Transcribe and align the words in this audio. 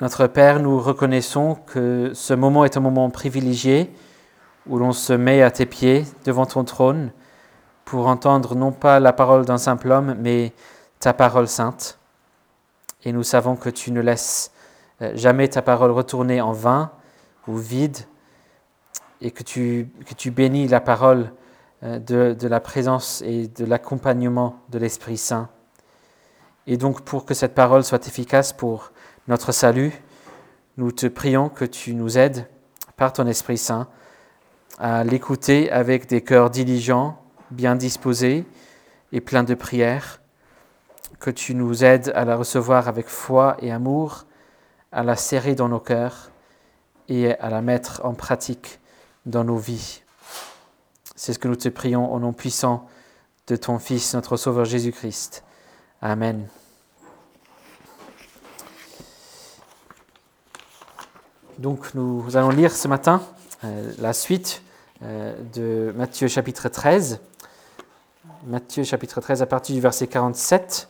Notre 0.00 0.26
Père, 0.26 0.60
nous 0.60 0.78
reconnaissons 0.78 1.54
que 1.66 2.12
ce 2.14 2.34
moment 2.34 2.64
est 2.64 2.76
un 2.76 2.80
moment 2.80 3.10
privilégié 3.10 3.90
où 4.66 4.78
l'on 4.78 4.92
se 4.92 5.12
met 5.12 5.42
à 5.42 5.50
tes 5.50 5.66
pieds 5.66 6.04
devant 6.24 6.46
ton 6.46 6.64
trône 6.64 7.10
pour 7.84 8.06
entendre 8.08 8.54
non 8.54 8.72
pas 8.72 9.00
la 9.00 9.12
parole 9.12 9.44
d'un 9.44 9.58
simple 9.58 9.90
homme, 9.90 10.16
mais 10.18 10.52
ta 10.98 11.12
parole 11.12 11.48
sainte. 11.48 11.98
Et 13.04 13.12
nous 13.12 13.22
savons 13.22 13.56
que 13.56 13.70
tu 13.70 13.92
ne 13.92 14.00
laisses 14.00 14.50
euh, 15.02 15.12
jamais 15.14 15.48
ta 15.48 15.62
parole 15.62 15.92
retourner 15.92 16.40
en 16.40 16.52
vain 16.52 16.90
ou 17.46 17.56
vide, 17.56 17.98
et 19.20 19.30
que 19.30 19.42
tu, 19.42 19.88
que 20.04 20.14
tu 20.14 20.30
bénis 20.30 20.66
la 20.68 20.80
parole 20.80 21.30
de, 21.86 22.34
de 22.34 22.48
la 22.48 22.60
présence 22.60 23.22
et 23.22 23.48
de 23.48 23.64
l'accompagnement 23.64 24.60
de 24.70 24.78
l'Esprit 24.78 25.16
Saint. 25.16 25.48
Et 26.66 26.76
donc 26.76 27.02
pour 27.02 27.24
que 27.24 27.34
cette 27.34 27.54
parole 27.54 27.84
soit 27.84 28.06
efficace 28.06 28.52
pour 28.52 28.92
notre 29.28 29.52
salut, 29.52 29.92
nous 30.76 30.92
te 30.92 31.06
prions 31.06 31.48
que 31.48 31.64
tu 31.64 31.94
nous 31.94 32.18
aides 32.18 32.48
par 32.96 33.12
ton 33.12 33.26
Esprit 33.26 33.58
Saint 33.58 33.88
à 34.78 35.04
l'écouter 35.04 35.70
avec 35.70 36.06
des 36.06 36.22
cœurs 36.22 36.50
diligents, 36.50 37.18
bien 37.50 37.76
disposés 37.76 38.44
et 39.12 39.20
pleins 39.20 39.44
de 39.44 39.54
prières, 39.54 40.20
que 41.18 41.30
tu 41.30 41.54
nous 41.54 41.84
aides 41.84 42.12
à 42.14 42.24
la 42.24 42.36
recevoir 42.36 42.88
avec 42.88 43.08
foi 43.08 43.56
et 43.60 43.70
amour, 43.70 44.26
à 44.92 45.02
la 45.02 45.16
serrer 45.16 45.54
dans 45.54 45.68
nos 45.68 45.80
cœurs 45.80 46.30
et 47.08 47.32
à 47.32 47.48
la 47.48 47.62
mettre 47.62 48.02
en 48.04 48.14
pratique 48.14 48.80
dans 49.24 49.44
nos 49.44 49.56
vies. 49.56 50.02
C'est 51.18 51.32
ce 51.32 51.38
que 51.38 51.48
nous 51.48 51.56
te 51.56 51.70
prions 51.70 52.12
au 52.12 52.20
nom 52.20 52.34
puissant 52.34 52.86
de 53.46 53.56
ton 53.56 53.78
Fils, 53.78 54.12
notre 54.12 54.36
Sauveur 54.36 54.66
Jésus-Christ. 54.66 55.44
Amen. 56.02 56.46
Donc 61.58 61.94
nous 61.94 62.36
allons 62.36 62.50
lire 62.50 62.70
ce 62.70 62.86
matin 62.86 63.22
euh, 63.64 63.94
la 63.98 64.12
suite 64.12 64.62
euh, 65.02 65.34
de 65.54 65.90
Matthieu 65.96 66.28
chapitre 66.28 66.68
13. 66.68 67.18
Matthieu 68.44 68.84
chapitre 68.84 69.22
13 69.22 69.40
à 69.40 69.46
partir 69.46 69.74
du 69.74 69.80
verset 69.80 70.08
47 70.08 70.86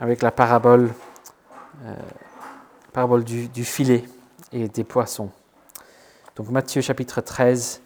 avec 0.00 0.22
la 0.22 0.32
parabole, 0.32 0.90
euh, 1.84 1.94
parabole 2.92 3.22
du, 3.22 3.46
du, 3.46 3.64
filet 3.64 4.02
et 4.50 4.66
des 4.66 4.82
poissons. 4.82 5.30
Donc 6.34 6.48
Matthieu 6.48 6.82
chapitre 6.82 7.20
13 7.20 7.80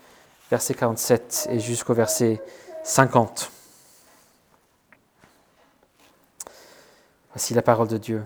verset 0.51 0.75
47 0.75 1.49
et 1.51 1.61
jusqu'au 1.61 1.95
verset 1.95 2.43
50. 2.85 3.51
Voici 7.33 7.55
la 7.55 7.63
parole 7.63 7.89
de 7.89 7.99
Dieu. 7.99 8.25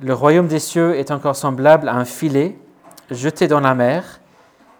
Le 0.00 0.14
royaume 0.14 0.48
des 0.48 0.58
cieux 0.58 0.96
est 0.96 1.10
encore 1.10 1.36
semblable 1.36 1.88
à 1.88 1.94
un 1.94 2.04
filet 2.04 2.58
jeté 3.10 3.46
dans 3.46 3.60
la 3.60 3.74
mer 3.74 4.20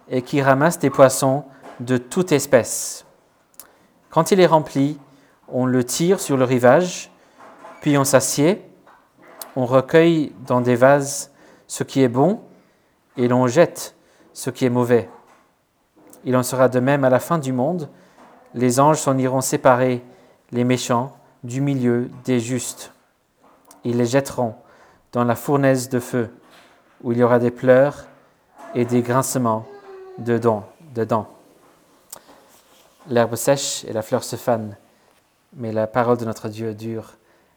et 0.08 0.22
qui 0.22 0.42
ramasse 0.42 0.78
des 0.78 0.90
poissons 0.90 1.44
de 1.80 1.98
toute 1.98 2.32
espèce. 2.32 3.04
Quand 4.10 4.32
il 4.32 4.40
est 4.40 4.46
rempli, 4.46 4.98
on 5.48 5.66
le 5.66 5.84
tire 5.84 6.18
sur 6.18 6.36
le 6.36 6.44
rivage, 6.44 7.10
puis 7.80 7.96
on 7.98 8.04
s'assied, 8.04 8.64
on 9.54 9.66
recueille 9.66 10.32
dans 10.46 10.60
des 10.60 10.76
vases 10.76 11.30
ce 11.66 11.84
qui 11.84 12.02
est 12.02 12.08
bon 12.08 12.40
et 13.16 13.28
l'on 13.28 13.46
jette 13.46 13.94
ce 14.32 14.50
qui 14.50 14.64
est 14.64 14.70
mauvais. 14.70 15.08
Il 16.24 16.36
en 16.36 16.42
sera 16.42 16.68
de 16.68 16.80
même 16.80 17.04
à 17.04 17.10
la 17.10 17.20
fin 17.20 17.38
du 17.38 17.52
monde. 17.52 17.88
Les 18.54 18.80
anges 18.80 18.98
s'en 18.98 19.18
iront 19.18 19.40
séparer 19.40 20.02
les 20.50 20.64
méchants 20.64 21.16
du 21.42 21.60
milieu 21.60 22.10
des 22.24 22.40
justes. 22.40 22.92
Ils 23.84 23.96
les 23.96 24.06
jetteront 24.06 24.54
dans 25.12 25.24
la 25.24 25.34
fournaise 25.34 25.88
de 25.88 25.98
feu, 25.98 26.30
où 27.02 27.12
il 27.12 27.18
y 27.18 27.22
aura 27.22 27.38
des 27.38 27.50
pleurs 27.50 28.06
et 28.74 28.84
des 28.84 29.02
grincements 29.02 29.66
de 30.18 30.38
dents. 30.38 30.64
dedans. 30.94 31.26
L'herbe 33.08 33.34
sèche 33.34 33.84
et 33.84 33.92
la 33.92 34.02
fleur 34.02 34.22
se 34.22 34.36
fanent, 34.36 34.76
mais 35.54 35.72
la 35.72 35.86
parole 35.86 36.18
de 36.18 36.24
notre 36.24 36.48
Dieu 36.48 36.74
dure 36.74 37.14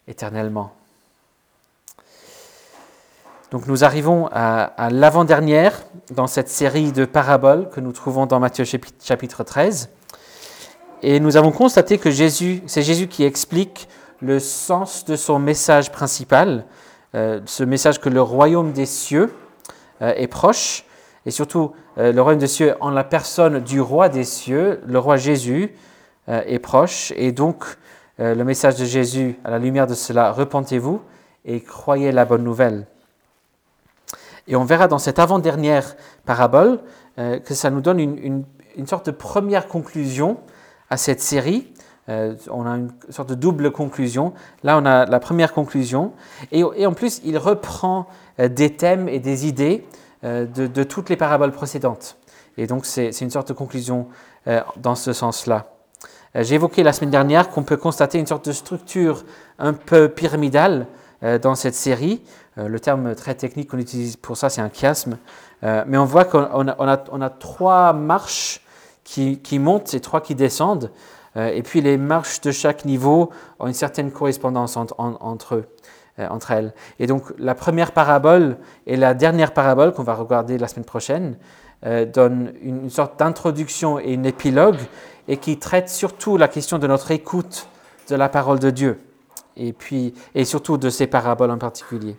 éternellement. 0.08 0.72
Donc 3.56 3.68
nous 3.68 3.86
arrivons 3.86 4.28
à, 4.34 4.90
l'avant-dernière 4.92 5.86
dans 6.12 6.28
cette 6.28 6.50
série 6.50 6.92
de 6.92 7.06
paraboles 7.06 7.70
que 7.70 7.80
nous 7.80 7.94
trouvons 7.94 8.26
dans 8.26 8.38
Matthieu 8.38 8.66
chapitre 8.66 9.46
13. 9.46 9.92
Et 11.04 11.22
nous 11.22 11.38
avons 11.38 11.54
constaté 11.54 11.98
que 11.98 12.12
Jésus, 12.12 12.62
c'est 12.66 12.82
Jésus 12.82 13.08
qui 13.08 13.24
explique 13.24 13.88
le 14.20 14.40
sens 14.40 15.06
de 15.06 15.16
son 15.16 15.40
message 15.40 15.94
principal, 15.94 16.66
euh, 17.16 17.40
ce 17.46 17.64
message 17.64 18.02
que 18.02 18.10
le 18.10 18.22
royaume 18.22 18.74
des 18.74 18.86
cieux 18.86 19.34
euh, 20.02 20.12
est 20.18 20.28
proche, 20.28 20.84
et 21.26 21.32
surtout 21.32 21.72
euh, 21.98 22.12
le 22.12 22.22
royaume 22.22 22.42
des 22.42 22.48
cieux 22.48 22.76
en 22.82 22.90
la 22.90 23.06
personne 23.06 23.62
du 23.62 23.80
roi 23.80 24.10
des 24.10 24.26
cieux, 24.26 24.82
le 24.86 25.00
roi 25.00 25.16
Jésus, 25.16 25.72
est 26.28 26.60
proche. 26.60 27.14
Et 27.16 27.32
donc 27.32 27.64
le 28.18 28.44
message 28.44 28.76
de 28.76 28.84
Jésus, 28.84 29.40
à 29.46 29.52
la 29.52 29.60
lumière 29.60 29.88
de 29.88 29.94
cela, 29.94 30.34
repentez-vous 30.34 31.00
et 31.46 31.62
croyez 31.62 32.12
la 32.12 32.26
bonne 32.26 32.44
nouvelle. 32.44 32.86
Et 34.48 34.56
on 34.56 34.64
verra 34.64 34.88
dans 34.88 35.00
cette 35.00 35.20
avant-dernière 35.20 35.96
parabole 36.26 36.80
que 37.18 37.54
ça 37.54 37.70
nous 37.70 37.82
donne 37.82 38.00
une, 38.00 38.44
une, 38.76 38.88
sorte 38.88 39.06
de 39.06 39.12
première 39.12 39.68
conclusion 39.68 40.38
à 40.90 40.98
cette 40.98 41.22
série 41.22 41.74
euh, 42.08 42.36
on 42.52 42.66
a 42.68 42.78
une 42.78 42.92
sorte 43.10 43.30
de 43.30 43.36
double 43.36 43.72
conclusion. 43.72 44.34
Là, 44.64 44.78
on 44.78 44.86
a 44.86 45.06
la 45.06 45.20
première 45.20 45.54
conclusion. 45.54 46.14
Et, 46.52 46.64
en 46.64 46.94
plus, 46.94 47.22
il 47.24 47.38
reprend 47.38 48.08
euh, 48.40 48.48
des 48.48 48.76
thèmes 48.76 49.10
et 49.10 49.20
des 49.20 49.48
idées 49.48 49.86
euh, 50.24 50.46
de, 50.46 50.84
toutes 50.84 51.10
les 51.10 51.16
paraboles 51.16 51.52
précédentes. 51.52 52.18
Et 52.58 52.68
donc, 52.68 52.86
c'est 52.86 53.10
une 53.22 53.32
sorte 53.32 53.50
de 53.50 53.54
conclusion 53.54 54.08
dans 54.78 54.96
ce 54.96 55.12
sens-là. 55.12 55.74
J'ai 56.36 56.56
évoqué 56.56 56.84
la 56.84 56.94
semaine 56.94 57.10
dernière 57.10 57.50
qu'on 57.50 57.64
peut 57.64 57.76
constater 57.76 58.18
une 58.18 58.28
sorte 58.28 58.46
de 58.46 58.54
structure 58.54 59.26
un 59.60 59.74
peu 59.74 60.08
pyramidale 60.08 60.88
dans 61.42 61.56
cette 61.56 61.74
série. 61.74 62.22
Le 62.58 62.80
terme 62.80 63.16
très 63.16 63.36
technique 63.36 63.70
qu'on 63.70 63.78
utilise 63.78 64.16
pour 64.16 64.38
ça, 64.38 64.50
c'est 64.50 64.62
un 64.62 64.70
chiasme. 64.70 65.18
mais 65.62 65.98
on 65.98 66.06
voit 66.06 66.26
qu'on 66.26 66.68
a, 66.68 67.30
trois 67.30 67.94
marches 67.94 68.62
qui, 69.04 69.60
montent 69.60 69.94
et 69.94 70.00
trois 70.00 70.22
qui 70.22 70.36
descendent. 70.36 70.92
Euh, 71.38 71.48
et 71.48 71.64
puis 71.64 71.82
les 71.82 71.98
marches 71.98 72.42
de 72.42 72.52
chaque 72.52 72.86
niveau 72.86 73.30
ont 73.60 73.68
une 73.68 73.74
certaine 73.74 74.12
correspondance 74.12 74.78
entre, 74.78 75.56
eux, 75.56 75.66
euh, 76.20 76.28
entre 76.30 76.52
elles. 76.52 76.74
Et 77.00 77.08
donc 77.08 77.34
la 77.38 77.56
première 77.56 77.92
parabole 77.92 78.58
et 78.88 78.96
la 78.96 79.14
dernière 79.14 79.54
parabole 79.54 79.94
qu'on 79.94 80.04
va 80.04 80.14
regarder 80.14 80.58
la 80.58 80.68
semaine 80.68 80.86
prochaine 80.86 81.38
euh, 81.86 82.06
donnent 82.06 82.54
une, 82.62 82.90
sorte 82.90 83.20
d'introduction 83.20 84.00
et 84.00 84.14
une 84.14 84.26
épilogue 84.26 84.80
et 85.28 85.38
qui 85.38 85.60
traitent 85.60 85.90
surtout 85.90 86.38
la 86.38 86.48
question 86.48 86.80
de 86.80 86.88
notre 86.88 87.12
écoute 87.12 87.68
de 88.10 88.16
la 88.16 88.30
parole 88.30 88.60
de 88.60 88.70
Dieu 88.70 89.00
et, 89.58 89.74
puis, 89.74 90.14
et 90.36 90.46
surtout 90.46 90.78
de 90.78 90.90
ces 90.90 91.08
paraboles 91.08 91.52
en 91.52 91.58
particulier. 91.58 92.16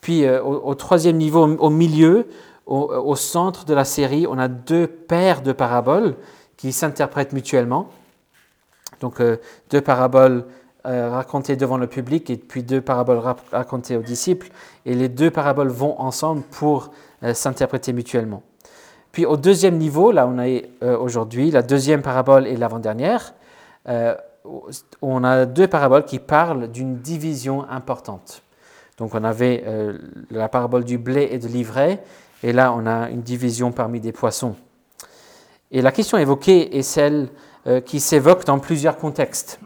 Puis 0.00 0.28
au, 0.28 0.74
troisième 0.74 1.16
niveau, 1.16 1.46
au 1.46 1.70
milieu, 1.70 2.26
au, 2.70 3.16
centre 3.16 3.64
de 3.64 3.74
la 3.74 3.84
série, 3.84 4.26
on 4.28 4.38
a 4.38 4.48
deux 4.48 4.86
paires 4.86 5.42
de 5.42 5.52
paraboles 5.52 6.14
qui 6.56 6.72
s'interprètent 6.72 7.32
mutuellement. 7.32 7.88
Donc 9.00 9.20
euh, 9.20 9.38
deux 9.70 9.80
paraboles 9.80 10.44
euh, 10.86 11.10
racontées 11.10 11.56
devant 11.56 11.78
le 11.78 11.86
public 11.86 12.30
et 12.30 12.36
puis 12.36 12.62
deux 12.62 12.80
paraboles 12.80 13.20
racontées 13.50 13.96
aux 13.96 14.02
disciples. 14.02 14.50
Et 14.86 14.94
les 14.94 15.08
deux 15.08 15.30
paraboles 15.30 15.68
vont 15.68 16.00
ensemble 16.00 16.42
pour 16.42 16.90
euh, 17.22 17.34
s'interpréter 17.34 17.92
mutuellement. 17.92 18.42
Puis 19.10 19.26
au 19.26 19.36
deuxième 19.36 19.76
niveau, 19.76 20.12
là 20.12 20.28
on 20.28 20.38
est 20.38 20.70
aujourd'hui, 20.82 21.50
la 21.50 21.62
deuxième 21.62 22.00
parabole 22.00 22.46
et 22.46 22.56
l'avant-dernière, 22.56 23.34
on 25.02 25.24
a 25.24 25.46
deux 25.46 25.66
paraboles 25.66 26.04
qui 26.04 26.20
parlent 26.20 26.70
d'une 26.70 26.98
division 26.98 27.68
importante. 27.68 28.42
Donc 29.00 29.14
on 29.14 29.24
avait 29.24 29.64
la 30.30 30.48
parabole 30.48 30.84
du 30.84 30.98
blé 30.98 31.30
et 31.32 31.38
de 31.38 31.48
l'ivraie, 31.48 32.04
et 32.44 32.52
là 32.52 32.72
on 32.72 32.86
a 32.86 33.10
une 33.10 33.22
division 33.22 33.72
parmi 33.72 33.98
des 33.98 34.12
poissons. 34.12 34.54
Et 35.72 35.82
la 35.82 35.90
question 35.90 36.18
évoquée 36.18 36.76
est 36.76 36.82
celle 36.82 37.28
euh, 37.66 37.80
qui 37.80 38.00
s'évoque 38.00 38.44
dans 38.44 38.58
plusieurs 38.58 38.96
contextes. 38.96 39.60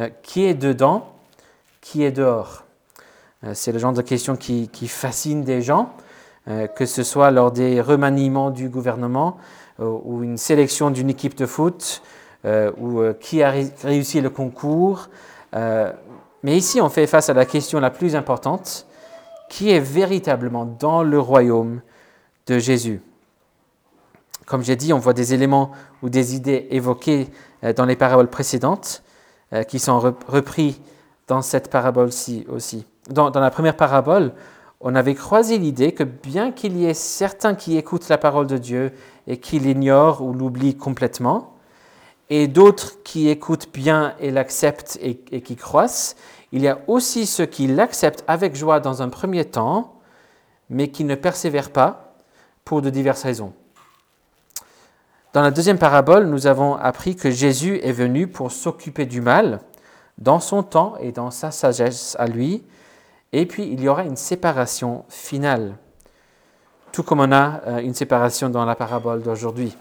Euh, 0.00 0.08
qui 0.22 0.44
est 0.44 0.54
dedans? 0.54 1.12
Qui 1.80 2.02
est 2.02 2.10
dehors? 2.10 2.64
Euh, 3.44 3.52
C'est 3.54 3.70
le 3.70 3.78
genre 3.78 3.92
de 3.92 4.02
question 4.02 4.36
qui 4.36 4.88
fascine 4.88 5.44
des 5.44 5.62
gens, 5.62 5.92
que 6.76 6.84
ce 6.84 7.02
soit 7.02 7.30
lors 7.30 7.52
des 7.52 7.80
remaniements 7.80 8.50
du 8.50 8.68
gouvernement 8.68 9.38
ou 9.78 10.22
une 10.22 10.36
sélection 10.36 10.90
d'une 10.90 11.08
équipe 11.08 11.34
de 11.36 11.46
foot 11.46 12.02
ou 12.78 13.00
qui 13.18 13.42
a 13.42 13.50
réussi 13.82 14.20
le 14.20 14.28
concours. 14.28 15.08
Mais 16.44 16.58
ici, 16.58 16.78
on 16.82 16.90
fait 16.90 17.06
face 17.06 17.30
à 17.30 17.32
la 17.32 17.46
question 17.46 17.80
la 17.80 17.90
plus 17.90 18.14
importante, 18.14 18.86
qui 19.48 19.70
est 19.70 19.80
véritablement 19.80 20.66
dans 20.66 21.02
le 21.02 21.18
royaume 21.18 21.80
de 22.46 22.58
Jésus? 22.58 23.00
Comme 24.44 24.62
j'ai 24.62 24.76
dit, 24.76 24.92
on 24.92 24.98
voit 24.98 25.14
des 25.14 25.32
éléments 25.32 25.70
ou 26.02 26.10
des 26.10 26.36
idées 26.36 26.66
évoquées 26.70 27.28
dans 27.76 27.86
les 27.86 27.96
paraboles 27.96 28.28
précédentes 28.28 29.02
qui 29.68 29.78
sont 29.78 29.98
repris 30.28 30.82
dans 31.28 31.40
cette 31.40 31.70
parabole-ci 31.70 32.44
aussi. 32.50 32.84
Dans, 33.08 33.30
dans, 33.30 33.40
la 33.40 33.50
première 33.50 33.76
parabole, 33.76 34.32
on 34.82 34.94
avait 34.94 35.14
croisé 35.14 35.56
l'idée 35.56 35.92
que 35.92 36.04
bien 36.04 36.52
qu'il 36.52 36.76
y 36.76 36.84
ait 36.84 36.92
certains 36.92 37.54
qui 37.54 37.78
écoutent 37.78 38.10
la 38.10 38.18
parole 38.18 38.46
de 38.46 38.58
Dieu 38.58 38.92
et 39.26 39.38
qui 39.38 39.58
l'ignorent 39.58 40.20
ou 40.20 40.34
l'oublient 40.34 40.76
complètement, 40.76 41.53
et 42.30 42.48
d'autres 42.48 43.02
qui 43.02 43.28
écoutent 43.28 43.72
bien 43.72 44.14
et 44.20 44.30
l'acceptent 44.30 44.98
et, 45.00 45.16
qui 45.16 45.56
croissent, 45.56 46.16
il 46.52 46.62
y 46.62 46.68
a 46.68 46.78
aussi 46.86 47.26
ceux 47.26 47.46
qui 47.46 47.66
l'acceptent 47.66 48.24
avec 48.26 48.54
joie 48.54 48.80
dans 48.80 49.02
un 49.02 49.08
premier 49.08 49.44
temps, 49.44 50.00
mais 50.70 50.88
qui 50.88 51.04
ne 51.04 51.14
persévèrent 51.14 51.70
pas 51.70 52.14
pour 52.64 52.80
de 52.80 52.90
diverses 52.90 53.24
raisons. 53.24 53.52
Dans 55.32 55.42
la 55.42 55.50
deuxième 55.50 55.78
parabole, 55.78 56.26
nous 56.26 56.46
avons 56.46 56.76
appris 56.76 57.16
que 57.16 57.30
Jésus 57.30 57.80
est 57.82 57.92
venu 57.92 58.28
pour 58.28 58.52
s'occuper 58.52 59.04
du 59.04 59.20
mal 59.20 59.60
dans 60.16 60.38
son 60.38 60.62
temps 60.62 60.94
et 61.00 61.10
dans 61.10 61.32
sa 61.32 61.50
sagesse 61.50 62.16
à 62.20 62.26
lui, 62.26 62.62
et 63.32 63.46
puis 63.46 63.68
il 63.68 63.82
y 63.82 63.88
aura 63.88 64.04
une 64.04 64.16
séparation 64.16 65.04
finale, 65.08 65.74
tout 66.92 67.02
comme 67.02 67.18
on 67.18 67.32
a 67.32 67.60
euh, 67.66 67.78
une 67.78 67.94
séparation 67.94 68.48
dans 68.48 68.64
la 68.64 68.76
parabole 68.76 69.22
d'aujourd'hui. 69.22 69.76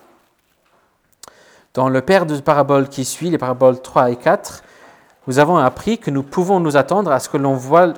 Dans 1.73 1.89
le 1.89 2.01
père 2.01 2.27
de 2.27 2.39
parabole 2.39 2.87
qui 2.87 3.03
suit, 3.03 3.31
les 3.31 3.39
paraboles 3.39 3.81
3 3.81 4.11
et 4.11 4.15
4, 4.15 4.63
nous 5.25 5.39
avons 5.39 5.57
appris 5.57 5.97
que 5.97 6.11
nous 6.11 6.21
pouvons 6.21 6.59
nous 6.59 6.77
attendre 6.77 7.11
à 7.11 7.19
ce 7.19 7.29
que 7.29 7.37
l'on 7.37 7.55
voit 7.55 7.95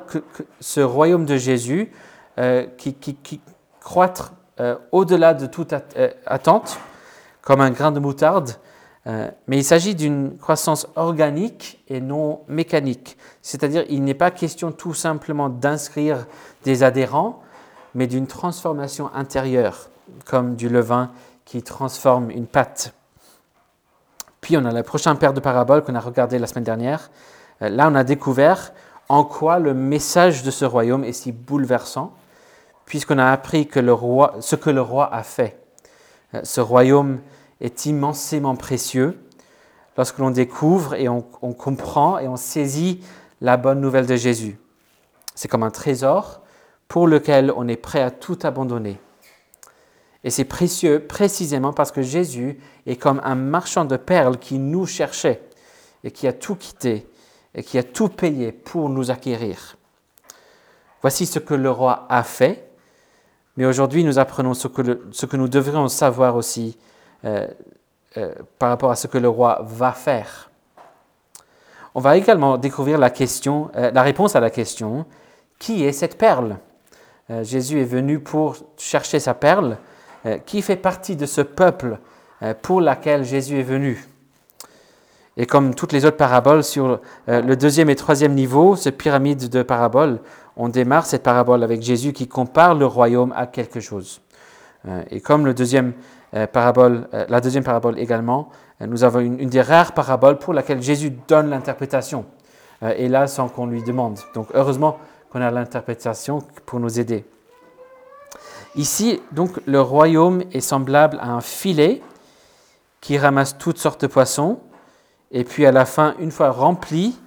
ce 0.62 0.80
royaume 0.80 1.26
de 1.26 1.36
Jésus 1.36 1.92
euh, 2.38 2.68
qui, 2.78 2.94
qui, 2.94 3.42
croître 3.82 4.34
euh, 4.62 4.78
au-delà 4.94 5.34
de 5.34 5.46
toute 5.46 5.74
euh, 5.74 6.10
attente, 6.26 6.80
comme 7.42 7.60
un 7.60 7.70
grain 7.70 7.92
de 7.92 8.00
moutarde, 8.00 8.52
mais 9.48 9.60
il 9.60 9.64
s'agit 9.64 9.94
d'une 9.94 10.36
croissance 10.40 10.88
organique 10.96 11.84
et 11.90 12.02
non 12.02 12.42
mécanique. 12.48 13.18
C'est-à-dire, 13.44 13.86
il 13.88 14.04
n'est 14.04 14.16
pas 14.16 14.32
question 14.32 14.72
tout 14.72 14.96
simplement 14.96 15.48
d'inscrire 15.48 16.26
des 16.64 16.82
adhérents, 16.82 17.44
mais 17.94 18.08
d'une 18.08 18.26
transformation 18.26 19.14
intérieure, 19.14 19.92
comme 20.26 20.56
du 20.56 20.70
levain 20.70 21.12
qui 21.46 21.62
transforme 21.62 22.32
une 22.32 22.48
pâte. 22.48 22.96
Puis 24.46 24.58
on 24.58 24.66
a 24.66 24.72
le 24.72 24.84
prochain 24.84 25.16
paire 25.16 25.34
de 25.34 25.40
paraboles 25.40 25.82
qu'on 25.84 25.96
a 25.96 26.00
regardé 26.00 26.38
la 26.38 26.46
semaine 26.46 26.64
dernière. 26.64 27.10
Euh, 27.64 27.70
là, 27.70 27.90
on 27.92 27.96
a 27.96 28.04
découvert 28.04 28.74
en 29.10 29.24
quoi 29.24 29.58
le 29.58 29.74
message 29.74 30.44
de 30.44 30.52
ce 30.52 30.66
royaume 30.66 31.04
est 31.04 31.14
si 31.14 31.32
bouleversant, 31.32 32.14
puisqu'on 32.86 33.18
a 33.18 33.32
appris 33.32 33.66
que 33.66 33.80
le 33.80 33.92
roi, 33.92 34.36
ce 34.42 34.56
que 34.56 34.70
le 34.70 34.82
roi 34.82 35.12
a 35.12 35.24
fait. 35.24 35.58
Euh, 36.36 36.42
ce 36.44 36.62
royaume 36.62 37.22
est 37.60 37.88
immensément 37.88 38.56
précieux 38.56 39.18
lorsque 39.98 40.20
l'on 40.20 40.30
découvre 40.30 40.94
et 40.94 41.10
on, 41.10 41.26
on, 41.42 41.54
comprend 41.54 42.20
et 42.20 42.28
on 42.28 42.36
saisit 42.36 43.04
la 43.42 43.58
bonne 43.58 43.82
nouvelle 43.82 44.06
de 44.06 44.16
Jésus. 44.16 44.60
C'est 45.34 45.48
comme 45.48 45.64
un 45.64 45.72
trésor 45.72 46.42
pour 46.88 47.08
lequel 47.08 47.52
on 47.58 47.68
est 47.68 47.78
prêt 47.78 48.04
à 48.04 48.12
tout 48.12 48.38
abandonner. 48.44 49.00
Et 50.26 50.32
c'est 50.32 50.44
précieux 50.44 51.06
précisément 51.08 51.72
parce 51.72 51.92
que 51.92 52.02
Jésus 52.02 52.58
est 52.88 52.96
comme 52.96 53.22
un 53.24 53.36
marchand 53.36 53.86
de 53.86 53.96
perles 53.96 54.40
qui 54.40 54.58
nous 54.58 54.88
cherchait 54.88 55.40
et 56.04 56.10
qui 56.10 56.28
a 56.28 56.34
tout 56.34 56.56
quitté 56.56 57.08
et 57.54 57.62
qui 57.62 57.78
a 57.78 57.84
tout 57.84 58.10
payé 58.10 58.52
pour 58.52 58.90
nous 58.90 59.12
acquérir. 59.12 59.78
Voici 61.02 61.28
ce 61.28 61.38
que 61.38 61.54
le 61.54 61.70
roi 61.70 62.08
a 62.10 62.24
fait, 62.24 62.68
mais 63.56 63.68
aujourd'hui 63.68 64.04
nous 64.04 64.18
apprenons 64.18 64.56
ce 64.56 64.68
que, 64.68 65.38
nous 65.38 65.48
devrions 65.48 65.88
savoir 65.88 66.36
aussi 66.36 66.76
euh, 67.24 67.48
euh, 68.18 68.34
par 68.58 68.70
rapport 68.70 68.90
à 68.90 68.96
ce 68.96 69.06
que 69.06 69.20
le 69.20 69.30
roi 69.30 69.62
va 69.64 69.92
faire. 69.92 70.50
On 71.94 72.02
va 72.02 72.18
également 72.18 72.58
découvrir 72.58 72.98
la, 72.98 73.12
question, 73.12 73.70
euh, 73.76 73.92
la 73.92 74.02
réponse 74.02 74.36
à 74.36 74.40
la 74.40 74.50
question, 74.50 75.06
qui 75.60 75.86
est 75.86 75.94
cette 75.94 76.18
perle? 76.18 76.58
Jésus 77.42 77.82
est 77.82 77.86
venu 77.86 78.20
pour 78.20 78.56
chercher 78.78 79.20
sa 79.20 79.34
perle, 79.34 79.80
qui 80.46 80.62
fait 80.62 80.76
partie 80.76 81.16
de 81.16 81.26
ce 81.26 81.42
peuple 81.42 82.00
euh, 82.42 82.54
pour 82.62 82.82
laquelle 82.82 83.24
Jésus 83.24 83.60
est 83.60 83.64
venu. 83.64 84.06
Et 85.38 85.46
comme 85.46 85.76
toutes 85.76 85.92
les 85.92 86.06
autres 86.06 86.18
paraboles, 86.18 86.64
sur 86.64 87.00
euh, 87.30 87.42
le 87.42 87.56
deuxième 87.56 87.90
et 87.90 87.96
troisième 87.96 88.34
niveau, 88.34 88.76
ce 88.76 88.90
pyramide 88.90 89.50
de 89.50 89.64
paraboles, 89.64 90.20
on 90.58 90.70
démarre 90.70 91.06
cette 91.06 91.24
parabole 91.24 91.64
avec 91.64 91.82
Jésus 91.82 92.14
qui 92.14 92.28
compare 92.28 92.76
le 92.76 92.86
royaume 92.86 93.34
à 93.36 93.46
quelque 93.46 93.80
chose. 93.80 94.22
Et 95.10 95.20
comme 95.20 95.46
le 95.46 95.56
deuxième 95.56 95.94
parabole, 96.54 97.08
la 97.28 97.42
deuxième 97.42 97.64
parabole 97.64 97.98
également, 97.98 98.50
nous 98.80 99.04
avons 99.04 99.20
une, 99.20 99.40
une, 99.40 99.50
des 99.50 99.64
rares 99.64 99.94
paraboles 99.94 100.38
pour 100.38 100.54
laquelle 100.54 100.82
Jésus 100.82 101.12
donne 101.28 101.50
l'interprétation, 101.50 102.24
et 102.84 103.10
là 103.10 103.26
sans 103.26 103.50
qu'on 103.50 103.66
lui 103.66 103.82
demande. 103.82 104.20
Donc 104.36 104.50
heureusement 104.54 105.00
qu'on 105.32 105.42
a 105.42 105.50
l'interprétation 105.50 106.40
pour 106.68 106.80
nous 106.80 107.00
aider. 107.00 107.26
Ici, 108.76 109.22
donc, 109.32 109.62
le 109.66 109.80
royaume 109.80 110.44
est 110.52 110.60
semblable 110.60 111.18
à 111.22 111.32
un 111.32 111.42
filet 111.42 112.02
qui 113.00 113.18
ramasse 113.18 113.58
toutes 113.58 113.78
sortes 113.78 114.02
de 114.02 114.08
poissons. 114.08 114.60
Et 115.32 115.44
puis 115.44 115.66
à 115.66 115.72
la 115.72 115.86
fin, 115.86 116.16
une 116.20 116.32
fois 116.32 116.52
rempli, 116.52 117.18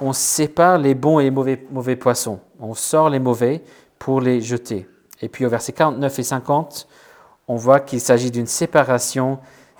on 0.00 0.12
sépare 0.12 0.78
les 0.78 0.94
bons 0.94 1.18
et 1.18 1.30
les 1.30 1.66
mauvais, 1.70 1.96
poissons. 1.96 2.38
On 2.60 2.74
sort 2.74 3.10
les 3.10 3.18
mauvais 3.18 3.62
pour 3.98 4.20
les 4.20 4.40
jeter. 4.40 4.88
Et 5.22 5.28
puis 5.28 5.44
au 5.46 5.48
verset 5.48 5.72
49 5.72 6.18
et 6.18 6.22
50, 6.22 6.86
on 7.48 7.56
voit 7.56 7.80
qu'il 7.80 8.00
s'agit 8.00 8.30
d'une 8.30 8.46
séparation 8.46 9.38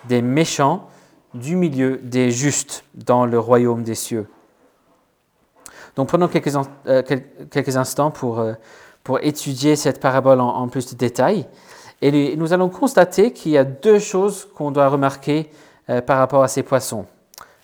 des 0.09 0.23
méchants 0.23 0.89
du 1.35 1.55
milieu 1.55 1.99
des 2.03 2.31
justes 2.31 2.85
dans 2.95 3.27
le 3.27 3.39
royaume 3.39 3.83
des 3.83 3.95
cieux. 3.95 4.27
Donc 5.97 6.09
prenons 6.09 6.29
quelques, 6.29 6.55
euh, 6.87 7.03
quelques 7.51 7.77
instants 7.77 8.11
pour 8.11 8.39
euh, 8.39 8.55
pour 9.07 9.21
étudier 9.23 9.77
cette 9.77 10.01
parabole 10.01 10.41
en, 10.41 10.67
plus 10.67 10.93
de 10.93 10.97
détails. 10.97 11.47
Et 12.03 12.35
nous 12.35 12.53
allons 12.53 12.69
constater 12.69 13.33
qu'il 13.33 13.53
y 13.53 13.57
a 13.57 13.63
deux 13.63 14.01
choses 14.01 14.49
qu'on 14.53 14.73
doit 14.73 14.89
remarquer 14.89 15.49
euh, 15.89 16.01
par 16.01 16.19
rapport 16.19 16.43
à 16.43 16.49
ces 16.49 16.65
poissons. 16.65 17.07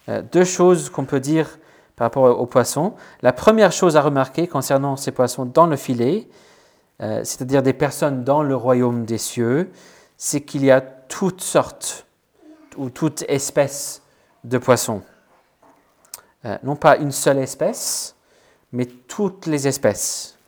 Euh, 0.08 0.22
deux 0.22 0.44
choses 0.44 0.88
qu'on 0.88 1.04
peut 1.04 1.18
dire 1.18 1.58
par 1.96 2.04
rapport 2.06 2.38
aux 2.40 2.46
poissons. 2.46 2.94
La 3.22 3.32
première 3.32 3.72
chose 3.72 3.96
à 3.96 4.02
remarquer 4.02 4.46
concernant 4.46 4.94
ces 4.94 5.10
poissons 5.10 5.44
dans 5.44 5.66
le 5.66 5.74
filet, 5.74 6.28
euh, 7.02 7.22
c'est-à-dire 7.24 7.64
des 7.64 7.72
personnes 7.72 8.22
dans 8.22 8.44
le 8.44 8.54
royaume 8.54 9.04
des 9.04 9.18
cieux, 9.18 9.72
c'est 10.16 10.42
qu'il 10.42 10.64
y 10.64 10.70
a 10.70 10.80
toutes 10.80 11.40
sortes 11.40 12.06
ou 12.76 12.88
toutes 12.88 13.24
espèces 13.26 14.02
de 14.44 14.58
poissons. 14.58 15.02
non 16.62 16.76
pas 16.76 16.98
une 16.98 17.10
seule 17.10 17.38
espèce, 17.38 18.14
mais 18.70 18.86
toutes 18.86 19.46
les 19.46 19.66
espèces. 19.66 20.38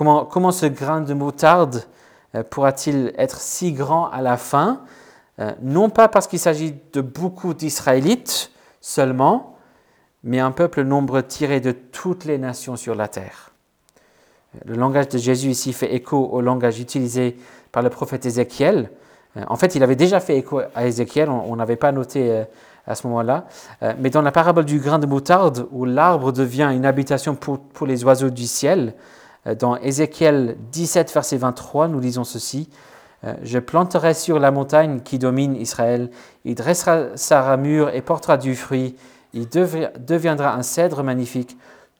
Comment, 0.00 0.50
ce 0.50 0.64
grain 0.64 1.02
de 1.02 1.12
moutarde 1.12 1.84
euh, 2.34 2.42
pourra-t-il 2.42 3.12
être 3.18 3.36
si 3.36 3.74
grand 3.74 4.08
à 4.08 4.22
la 4.22 4.38
fin? 4.38 4.80
Euh, 5.38 5.52
Non 5.60 5.90
pas 5.90 6.08
parce 6.08 6.26
qu'il 6.26 6.38
s'agit 6.38 6.74
de 6.94 7.02
beaucoup 7.02 7.52
d'Israélites 7.52 8.50
seulement, 8.80 9.56
mais 10.24 10.40
un 10.40 10.52
peuple 10.52 10.84
nombreux 10.84 11.22
tiré 11.22 11.60
de 11.60 11.72
toutes 11.72 12.24
les 12.24 12.38
nations 12.38 12.76
sur 12.76 12.94
la 12.94 13.08
terre. 13.08 13.50
Le 14.64 14.74
langage 14.74 15.10
de 15.10 15.18
Jésus 15.18 15.50
ici 15.50 15.74
fait 15.74 15.94
écho 15.94 16.16
au 16.16 16.40
langage 16.40 16.80
utilisé 16.80 17.36
par 17.70 17.82
le 17.82 17.90
prophète 17.90 18.24
Ézéchiel. 18.24 18.90
Euh, 19.36 19.42
en 19.48 19.56
fait, 19.56 19.74
il 19.74 19.82
avait 19.82 19.96
déjà 19.96 20.18
fait 20.18 20.38
écho 20.38 20.62
à 20.74 20.86
Ézéchiel, 20.86 21.28
on 21.28 21.56
n'avait 21.56 21.76
pas 21.76 21.92
noté 21.92 22.44
à 22.86 22.94
ce 22.94 23.06
moment-là. 23.06 23.44
Mais 23.98 24.08
dans 24.08 24.22
la 24.22 24.32
parabole 24.32 24.64
du 24.64 24.80
grain 24.80 24.98
de 24.98 25.04
moutarde, 25.04 25.68
où 25.72 25.84
l'arbre 25.84 26.32
devient 26.32 26.70
une 26.74 26.86
habitation 26.86 27.34
pour, 27.34 27.86
les 27.86 28.02
oiseaux 28.02 28.30
du 28.30 28.46
ciel, 28.46 28.94
dans 29.58 29.76
Ézéchiel 29.76 30.56
17, 30.72 31.12
verset 31.12 31.36
23, 31.36 31.88
nous 31.88 32.00
lisons 32.00 32.24
ceci. 32.24 32.68
Euh, 33.24 33.34
Je 33.42 33.58
planterai 33.58 34.14
sur 34.14 34.38
la 34.38 34.50
montagne 34.50 35.00
qui 35.00 35.18
domine 35.18 35.56
Israël, 35.56 36.10
il 36.44 36.54
dressera 36.54 37.16
sa 37.16 37.42
ramure 37.42 37.90
et 37.90 38.02
portera 38.02 38.36
du 38.36 38.54
fruit, 38.54 38.96
il 39.32 39.48
deviendra 39.48 40.54
un 40.54 40.62
cèdre 40.62 41.02
magnifique. 41.02 41.56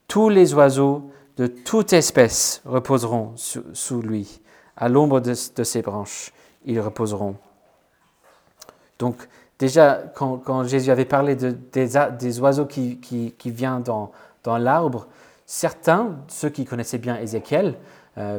Tous 0.08 0.28
les 0.28 0.54
oiseaux 0.54 1.10
de 1.36 1.46
toute 1.46 1.92
espèce 1.92 2.60
reposeront 2.64 3.32
sous 3.36 4.02
lui. 4.02 4.40
À 4.76 4.88
l'ombre 4.88 5.20
de, 5.20 5.34
ses 5.34 5.82
branches, 5.82 6.32
ils 6.64 6.80
reposeront. 6.80 7.36
Donc, 8.98 9.28
déjà, 9.58 10.02
quand, 10.14 10.64
Jésus 10.64 10.90
avait 10.90 11.04
parlé 11.04 11.36
de, 11.36 11.50
des, 11.72 12.40
oiseaux 12.40 12.66
qui, 12.66 13.34
viennent 13.44 13.82
dans 13.82 14.58
l'arbre, 14.58 15.06
certains, 15.50 16.14
ceux 16.28 16.48
qui 16.48 16.64
connaissaient 16.64 16.98
bien 16.98 17.18
Ézéchiel, 17.18 17.74
euh, 18.18 18.38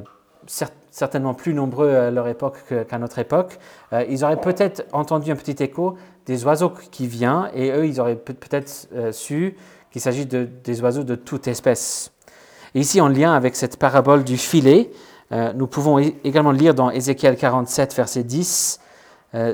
certainement 0.92 1.34
plus 1.34 1.54
nombreux 1.54 1.94
à 1.94 2.10
leur 2.10 2.30
époque 2.30 2.64
qu'à 2.88 2.98
notre 2.98 3.20
époque, 3.20 3.60
euh, 3.92 4.06
ils 4.10 4.24
auraient 4.24 4.40
peut-être 4.40 4.86
entendu 4.94 5.30
un 5.30 5.36
petit 5.36 5.62
écho 5.62 5.98
des 6.26 6.46
oiseaux 6.46 6.70
qui 6.70 7.08
viennent 7.08 7.50
et 7.54 7.72
eux, 7.72 7.86
ils 7.86 8.00
auraient 8.00 8.16
peut-être 8.16 8.88
euh, 8.96 9.12
su 9.12 9.58
qu'il 9.92 10.00
s'agit 10.00 10.26
de, 10.26 10.48
des 10.64 10.82
oiseaux 10.82 11.04
de 11.04 11.16
toute 11.16 11.50
espèce. 11.50 12.14
Ici, 12.76 13.02
en 13.02 13.10
lien 13.10 13.34
avec 13.34 13.58
cette 13.58 13.76
parabole 13.76 14.24
du 14.24 14.38
filet, 14.38 14.90
nous 15.56 15.68
pouvons 15.68 15.98
également 15.98 16.52
lire 16.52 16.74
dans 16.74 16.90
Ézéchiel 16.90 17.38
47, 17.38 17.94
verset 17.96 18.24
10, 18.24 18.80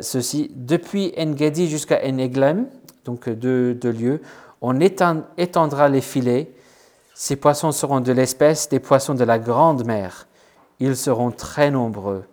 ceci. 0.02 0.52
Depuis 0.56 1.14
Engedi 1.18 1.68
jusqu'à 1.68 2.04
Eneglem, 2.04 2.68
donc 3.06 3.30
deux, 3.30 3.78
lieux, 3.84 4.22
on 4.62 4.80
étendra 4.80 5.90
les 5.90 6.02
filets. 6.02 6.52
Ces 7.20 7.36
poissons 7.36 7.72
seront 7.72 8.00
de 8.00 8.12
l'espèce 8.12 8.70
des 8.70 8.80
poissons 8.80 9.16
de 9.16 9.24
la 9.24 9.40
grande 9.40 9.84
mer. 9.86 10.28
Ils 10.80 10.96
seront 10.96 11.32
très 11.32 11.72
nombreux, 11.72 12.26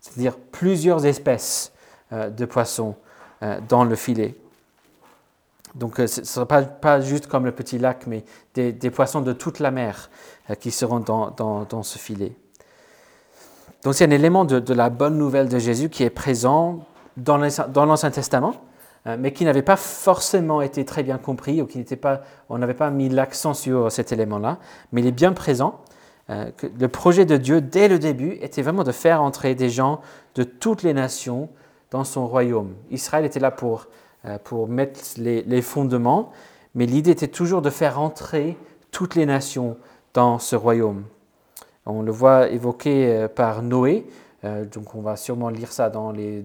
c'est-à-dire 0.00 0.36
plusieurs 0.36 1.06
espèces 1.06 1.72
de 2.12 2.44
poissons 2.44 2.94
dans 3.70 3.84
le 3.84 3.96
filet. 3.96 4.36
Donc 5.76 6.00
euh, 6.00 6.06
ce 6.06 6.20
ne 6.20 6.26
sera 6.26 6.46
pas, 6.46 7.00
juste 7.00 7.26
comme 7.26 7.44
le 7.44 7.52
petit 7.52 7.78
lac, 7.78 8.06
mais 8.06 8.24
des, 8.54 8.90
poissons 8.90 9.20
de 9.20 9.32
toute 9.32 9.60
la 9.60 9.70
mer 9.70 10.10
euh, 10.50 10.54
qui 10.54 10.70
seront 10.70 11.00
dans, 11.00 11.82
ce 11.82 11.98
filet. 11.98 12.32
Donc 13.82 13.94
c'est 13.94 14.04
un 14.04 14.10
élément 14.10 14.44
de, 14.44 14.74
la 14.74 14.90
bonne 14.90 15.18
nouvelle 15.18 15.48
de 15.48 15.58
Jésus 15.58 15.90
qui 15.90 16.02
est 16.02 16.10
présent 16.10 16.80
dans 17.16 17.36
l'Ancien 17.38 18.10
Testament, 18.10 18.54
euh, 18.54 18.56
mais 19.18 19.32
qui 19.32 19.44
n'avait 19.44 19.62
pas 19.62 19.76
forcément 19.76 20.60
été 20.60 20.84
très 20.84 21.02
bien 21.02 21.16
compris, 21.16 21.62
ou 21.62 21.66
qui 21.66 21.78
n'était 21.78 21.96
pas, 21.96 22.22
on 22.48 22.58
n'avait 22.58 22.74
pas 22.74 22.90
mis 22.90 23.08
l'accent 23.08 23.54
sur 23.54 23.92
cet 23.92 24.10
élément-là, 24.10 24.58
mais 24.90 25.00
il 25.00 25.06
est 25.06 25.12
bien 25.12 25.32
présent. 25.32 25.80
le 26.28 26.86
projet 26.88 27.24
de 27.24 27.36
Dieu, 27.36 27.60
dès 27.60 27.86
le 27.86 28.00
début, 28.00 28.32
était 28.40 28.62
vraiment 28.62 28.82
de 28.82 28.90
faire 28.90 29.22
entrer 29.22 29.54
des 29.54 29.70
gens 29.70 30.00
de 30.34 30.42
toutes 30.42 30.82
les 30.82 30.92
nations 30.92 31.48
dans 31.92 32.02
son 32.02 32.26
royaume. 32.26 32.74
Israël 32.90 33.24
était 33.24 33.38
là 33.38 33.52
pour 33.52 33.86
euh, 34.26 34.38
pour 34.42 34.66
mettre 34.66 35.00
les, 35.18 35.62
fondements, 35.62 36.32
mais 36.74 36.86
l'idée 36.86 37.10
était 37.10 37.28
toujours 37.28 37.62
de 37.62 37.70
faire 37.70 38.00
entrer 38.00 38.56
toutes 38.90 39.14
les 39.14 39.26
nations 39.26 39.76
dans 40.14 40.38
ce 40.38 40.56
royaume. 40.56 41.04
On 41.84 42.02
le 42.02 42.10
voit 42.10 42.48
évoqué 42.48 43.06
euh, 43.06 43.28
par 43.28 43.62
Noé, 43.62 44.06
euh, 44.44 44.64
donc 44.64 44.94
on 44.94 45.00
va 45.00 45.16
sûrement 45.16 45.48
lire 45.48 45.70
ça 45.70 45.90
dans 45.90 46.10
les 46.10 46.44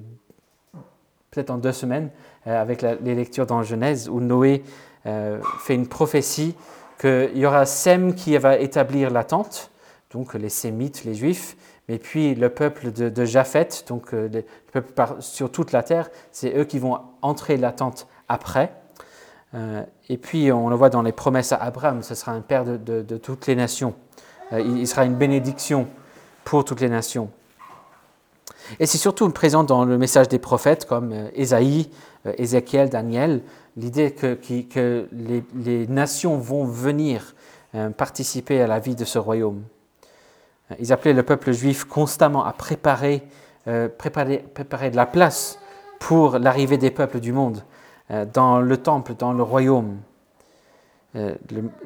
peut-être 1.32 1.50
en 1.50 1.58
deux 1.58 1.72
semaines 1.72 2.10
avec 2.46 2.82
les 2.82 3.16
lectures 3.16 3.46
dans 3.46 3.64
Genèse 3.64 4.10
où 4.10 4.20
Noé 4.20 4.64
fait 5.04 5.76
une 5.76 5.88
prophétie 5.88 6.56
qu'il 7.00 7.38
y 7.38 7.46
aura 7.46 7.66
Sem 7.66 8.14
qui 8.14 8.38
va 8.38 8.58
établir 8.58 9.10
la 9.10 9.24
tente, 9.24 9.72
donc 10.12 10.34
les 10.36 10.50
Sémites, 10.50 11.04
les 11.04 11.16
Juifs, 11.16 11.56
mais 11.90 11.98
puis 11.98 12.36
le 12.36 12.50
peuple 12.50 12.92
de, 12.92 13.10
de 13.10 13.26
Japheth, 13.26 13.86
donc 13.88 14.14
euh, 14.14 14.30
le 14.32 14.44
peuple 14.72 15.16
sur 15.20 15.52
toute 15.52 15.72
la 15.72 15.84
terre, 15.84 16.10
c'est 16.32 16.56
eux 16.56 16.64
qui 16.64 16.80
vont 16.80 17.00
entrer 17.22 17.58
la 17.58 17.72
tente 17.72 18.08
après. 18.30 18.72
Euh, 19.56 19.84
et 20.08 20.18
puis 20.18 20.52
on 20.52 20.70
le 20.70 20.76
voit 20.76 20.90
dans 20.90 21.02
les 21.02 21.12
promesses 21.12 21.52
à 21.52 21.58
Abraham, 21.58 22.04
ce 22.04 22.16
sera 22.16 22.32
un 22.32 22.42
père 22.42 22.64
de, 22.64 23.18
toutes 23.18 23.48
les 23.48 23.56
nations. 23.56 23.96
Euh, 24.54 24.62
il, 24.62 24.88
sera 24.88 25.06
une 25.06 25.16
bénédiction 25.16 25.88
pour 26.46 26.64
toutes 26.64 26.82
les 26.82 26.90
nations. 26.90 27.30
Et 28.80 28.86
c'est 28.86 28.98
surtout 28.98 29.26
présent 29.30 29.64
dans 29.64 29.86
le 29.86 29.98
message 29.98 30.28
des 30.28 30.40
prophètes 30.40 30.86
comme 30.86 31.14
Ésaïe, 31.34 31.90
Ézéchiel, 32.38 32.90
Daniel, 32.90 33.42
l'idée 33.78 34.12
que, 34.12 35.08
les, 35.12 35.88
nations 35.88 36.38
vont 36.38 36.66
venir 36.66 37.36
participer 37.98 38.62
à 38.62 38.68
la 38.68 38.80
vie 38.80 38.96
de 38.96 39.06
ce 39.06 39.18
royaume. 39.20 39.64
Ils 40.80 40.94
appelaient 40.94 41.14
le 41.14 41.24
peuple 41.24 41.52
juif 41.52 41.86
constamment 41.86 42.46
à 42.46 42.54
préparer, 42.54 43.24
euh, 43.68 43.90
de 43.90 44.96
la 44.96 45.06
place 45.06 45.60
pour 46.00 46.40
l'arrivée 46.40 46.78
des 46.78 46.92
peuples 46.92 47.20
du 47.20 47.32
monde 47.32 47.64
euh, 48.10 48.26
dans 48.26 48.60
le 48.60 48.78
temple, 48.78 49.14
dans 49.18 49.34
le 49.34 49.44
royaume. 49.44 49.98
Euh, 51.16 51.36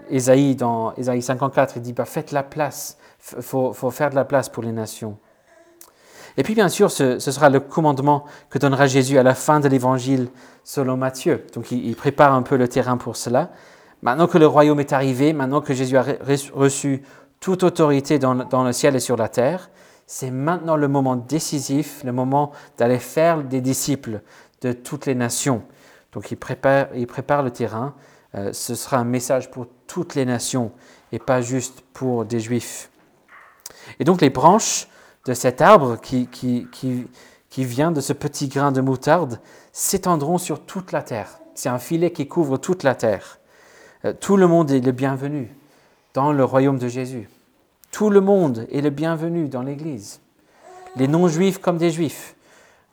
Ésaïe, 0.09 0.55
dans 0.55 0.93
Ésaïe 0.95 1.21
54, 1.21 1.77
il 1.77 1.81
dit 1.81 1.93
bah, 1.93 2.05
Faites 2.05 2.31
la 2.31 2.43
place, 2.43 2.97
il 3.35 3.43
faut, 3.43 3.73
faire 3.91 4.09
de 4.09 4.15
la 4.15 4.25
place 4.25 4.49
pour 4.49 4.63
les 4.63 4.71
nations. 4.71 5.17
Et 6.37 6.43
puis, 6.43 6.53
bien 6.53 6.69
sûr, 6.69 6.91
ce, 6.91 7.19
sera 7.19 7.49
le 7.49 7.59
commandement 7.59 8.25
que 8.49 8.59
donnera 8.59 8.87
Jésus 8.87 9.17
à 9.17 9.23
la 9.23 9.35
fin 9.35 9.59
de 9.59 9.67
l'évangile 9.67 10.27
selon 10.63 10.97
Matthieu. 10.97 11.45
Donc, 11.53 11.71
il, 11.71 11.85
il, 11.85 11.95
prépare 11.95 12.33
un 12.33 12.41
peu 12.41 12.57
le 12.57 12.67
terrain 12.67 12.97
pour 12.97 13.15
cela. 13.15 13.51
Maintenant 14.01 14.27
que 14.27 14.37
le 14.37 14.45
royaume 14.45 14.79
est 14.79 14.93
arrivé, 14.93 15.33
maintenant 15.33 15.61
que 15.61 15.73
Jésus 15.73 15.97
a 15.97 16.05
reçu 16.53 17.01
toute 17.39 17.63
autorité 17.63 18.19
dans, 18.19 18.63
le 18.63 18.71
ciel 18.71 18.95
et 18.95 18.99
sur 18.99 19.17
la 19.17 19.29
terre. 19.29 19.69
C'est 20.07 20.31
maintenant 20.31 20.75
le 20.75 20.87
moment 20.87 21.15
décisif, 21.15 22.03
le 22.03 22.11
moment 22.11 22.51
d'aller 22.77 22.99
faire 22.99 23.43
des 23.43 23.61
disciples 23.61 24.21
de 24.61 24.71
toutes 24.71 25.05
les 25.05 25.15
nations. 25.15 25.63
Donc 26.11 26.31
il 26.31 26.37
prépare, 26.37 26.87
il 26.95 27.07
prépare 27.07 27.43
le 27.43 27.51
terrain. 27.51 27.93
Euh, 28.35 28.53
ce 28.53 28.75
sera 28.75 28.97
un 28.97 29.03
message 29.03 29.51
pour 29.51 29.67
toutes 29.87 30.15
les 30.15 30.25
nations 30.25 30.71
et 31.11 31.19
pas 31.19 31.41
juste 31.41 31.81
pour 31.93 32.25
des 32.25 32.39
juifs. 32.39 32.89
Et 33.99 34.03
donc 34.03 34.21
les 34.21 34.29
branches 34.29 34.87
de 35.25 35.33
cet 35.33 35.61
arbre 35.61 35.99
qui, 35.99 36.27
qui, 36.27 36.67
qui, 36.71 37.07
qui 37.49 37.65
vient 37.65 37.91
de 37.91 38.01
ce 38.01 38.13
petit 38.13 38.47
grain 38.47 38.71
de 38.71 38.81
moutarde 38.81 39.39
s'étendront 39.71 40.37
sur 40.37 40.65
toute 40.65 40.91
la 40.91 41.01
terre. 41.01 41.39
C'est 41.55 41.69
un 41.69 41.79
filet 41.79 42.11
qui 42.11 42.27
couvre 42.27 42.57
toute 42.57 42.83
la 42.83 42.95
terre. 42.95 43.39
Euh, 44.03 44.13
tout 44.13 44.37
le 44.37 44.47
monde 44.47 44.71
est 44.71 44.81
le 44.81 44.91
bienvenu 44.91 45.55
dans 46.13 46.31
le 46.31 46.43
royaume 46.43 46.77
de 46.77 46.87
Jésus. 46.87 47.29
Tout 47.91 48.09
le 48.09 48.21
monde 48.21 48.67
est 48.71 48.81
le 48.81 48.89
bienvenu 48.89 49.47
dans 49.47 49.61
l'Église. 49.61 50.19
Les 50.95 51.07
non-juifs 51.07 51.59
comme 51.59 51.77
des 51.77 51.91
juifs. 51.91 52.35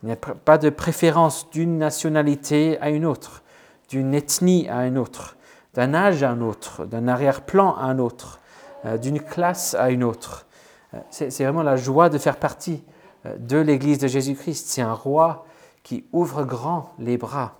Il 0.03 0.07
n'y 0.07 0.13
a 0.13 0.17
pas 0.17 0.59
de 0.59 0.71
préférence 0.71 1.51
d'une 1.51 1.79
nationalité 1.79 2.79
à 2.81 2.91
une 2.91 3.05
autre, 3.05 3.43
d'une 3.89 4.15
ethnie 4.15 4.69
à 4.69 4.87
une 4.87 4.99
autre, 4.99 5.37
d'un 5.75 5.95
âge 5.95 6.23
à 6.23 6.31
un 6.31 6.41
autre, 6.41 6.85
d'un 6.87 7.09
arrière-plan 7.09 7.75
à 7.77 7.85
un 7.85 7.99
autre, 7.99 8.41
euh, 8.85 8.97
d'une 8.97 9.21
classe 9.21 9.75
à 9.75 9.91
une 9.91 10.03
autre. 10.03 10.47
Euh, 10.95 10.99
c'est 11.11 11.45
vraiment 11.45 11.63
la 11.63 11.77
joie 11.77 12.09
de 12.09 12.19
faire 12.19 12.37
partie 12.37 12.83
euh, 13.27 13.37
de 13.39 13.59
l'Église 13.59 13.99
de 13.99 14.09
Jésus-Christ. 14.09 14.67
C'est 14.69 14.83
un 14.83 14.95
roi 14.95 15.47
qui 15.83 16.05
ouvre 16.13 16.45
grand 16.45 16.93
les 16.99 17.17
bras. 17.17 17.55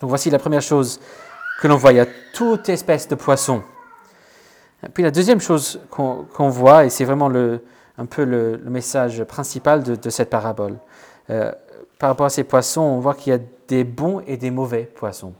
Donc 0.00 0.10
voici 0.10 0.30
la 0.30 0.38
première 0.38 0.62
chose 0.62 1.00
que 1.60 1.68
l'on 1.68 1.76
voit. 1.76 1.92
Il 1.92 1.96
y 1.96 2.00
a 2.00 2.06
toute 2.32 2.68
espèce 2.68 3.08
de 3.08 3.14
poisson 3.14 3.62
puis 4.94 5.02
la 5.02 5.10
deuxième 5.10 5.40
chose 5.40 5.80
qu'on 5.90 6.48
voit, 6.48 6.84
et 6.84 6.90
c'est 6.90 7.04
vraiment 7.04 7.28
le, 7.28 7.64
un 7.96 8.06
peu 8.06 8.24
le, 8.24 8.58
message 8.64 9.24
principal 9.24 9.82
de, 9.82 10.10
cette 10.10 10.30
parabole, 10.30 10.78
euh, 11.30 11.52
par 11.98 12.10
rapport 12.10 12.26
à 12.26 12.30
ces 12.30 12.44
poissons, 12.44 12.82
on 12.82 13.00
voit 13.00 13.14
qu'il 13.14 13.32
y 13.32 13.36
a 13.36 13.40
des 13.66 13.82
bons 13.82 14.22
et 14.26 14.36
des 14.36 14.52
mauvais 14.52 14.84
poissons. 14.84 15.34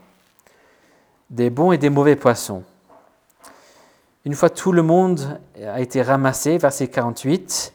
Des 1.29 1.49
bons 1.49 1.71
et 1.71 1.77
des 1.77 1.89
mauvais 1.89 2.17
poissons. 2.17 2.63
Une 4.29 4.35
fois 4.35 4.51
tout 4.51 4.71
le 4.71 4.83
monde 4.83 5.39
a 5.59 5.81
été 5.81 6.03
ramassé, 6.03 6.59
verset 6.59 6.87
48, 6.87 7.73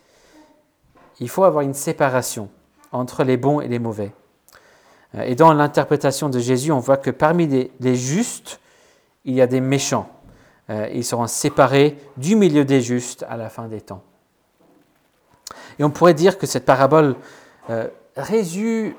il 1.18 1.28
faut 1.28 1.42
avoir 1.42 1.64
une 1.64 1.74
séparation 1.74 2.48
entre 2.92 3.24
les 3.24 3.36
bons 3.36 3.60
et 3.60 3.66
les 3.66 3.80
mauvais. 3.80 4.12
Euh, 5.16 5.22
et 5.22 5.34
dans 5.34 5.52
l'interprétation 5.52 6.28
de 6.28 6.38
Jésus, 6.38 6.70
on 6.70 6.78
voit 6.78 6.96
que 6.96 7.10
parmi 7.10 7.72
les 7.80 7.96
justes, 7.96 8.60
il 9.24 9.34
y 9.34 9.40
a 9.40 9.48
des 9.48 9.60
méchants. 9.60 10.08
Euh, 10.70 10.88
ils 10.94 11.04
seront 11.04 11.26
séparés 11.26 11.98
du 12.18 12.36
milieu 12.36 12.64
des 12.64 12.80
justes 12.80 13.26
à 13.28 13.36
la 13.36 13.48
fin 13.48 13.66
des 13.66 13.80
temps. 13.80 14.04
Et 15.80 15.82
on 15.82 15.90
pourrait 15.90 16.14
dire 16.14 16.38
que 16.38 16.46
cette 16.46 16.66
parabole 16.66 17.16
euh, 17.68 17.88
résout, 18.16 18.94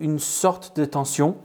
une, 0.00 0.18
sorte 0.18 0.76
de 0.76 0.84
tension, 0.84 1.36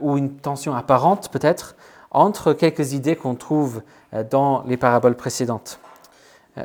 ou 0.00 0.16
une 0.16 0.36
tension 0.36 0.74
apparente 0.74 1.28
peut-être, 1.30 1.75
entre 2.16 2.52
quelques 2.52 2.92
idées 2.92 3.14
qu'on 3.14 3.34
trouve 3.34 3.82
dans 4.30 4.64
les 4.64 4.76
paraboles 4.76 5.16
précédentes. 5.16 5.78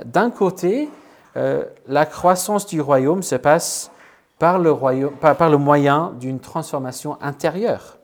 D'un 0.06 0.32
côté, 0.32 0.90
la 1.36 2.06
croissance 2.06 2.66
du 2.66 2.80
royaume 2.82 3.22
se 3.22 3.36
passe 3.36 3.92
par 4.40 4.58
le, 4.58 5.58
moyen 5.58 6.14
d'une 6.20 6.40
transformation 6.40 7.18
intérieure 7.22 7.98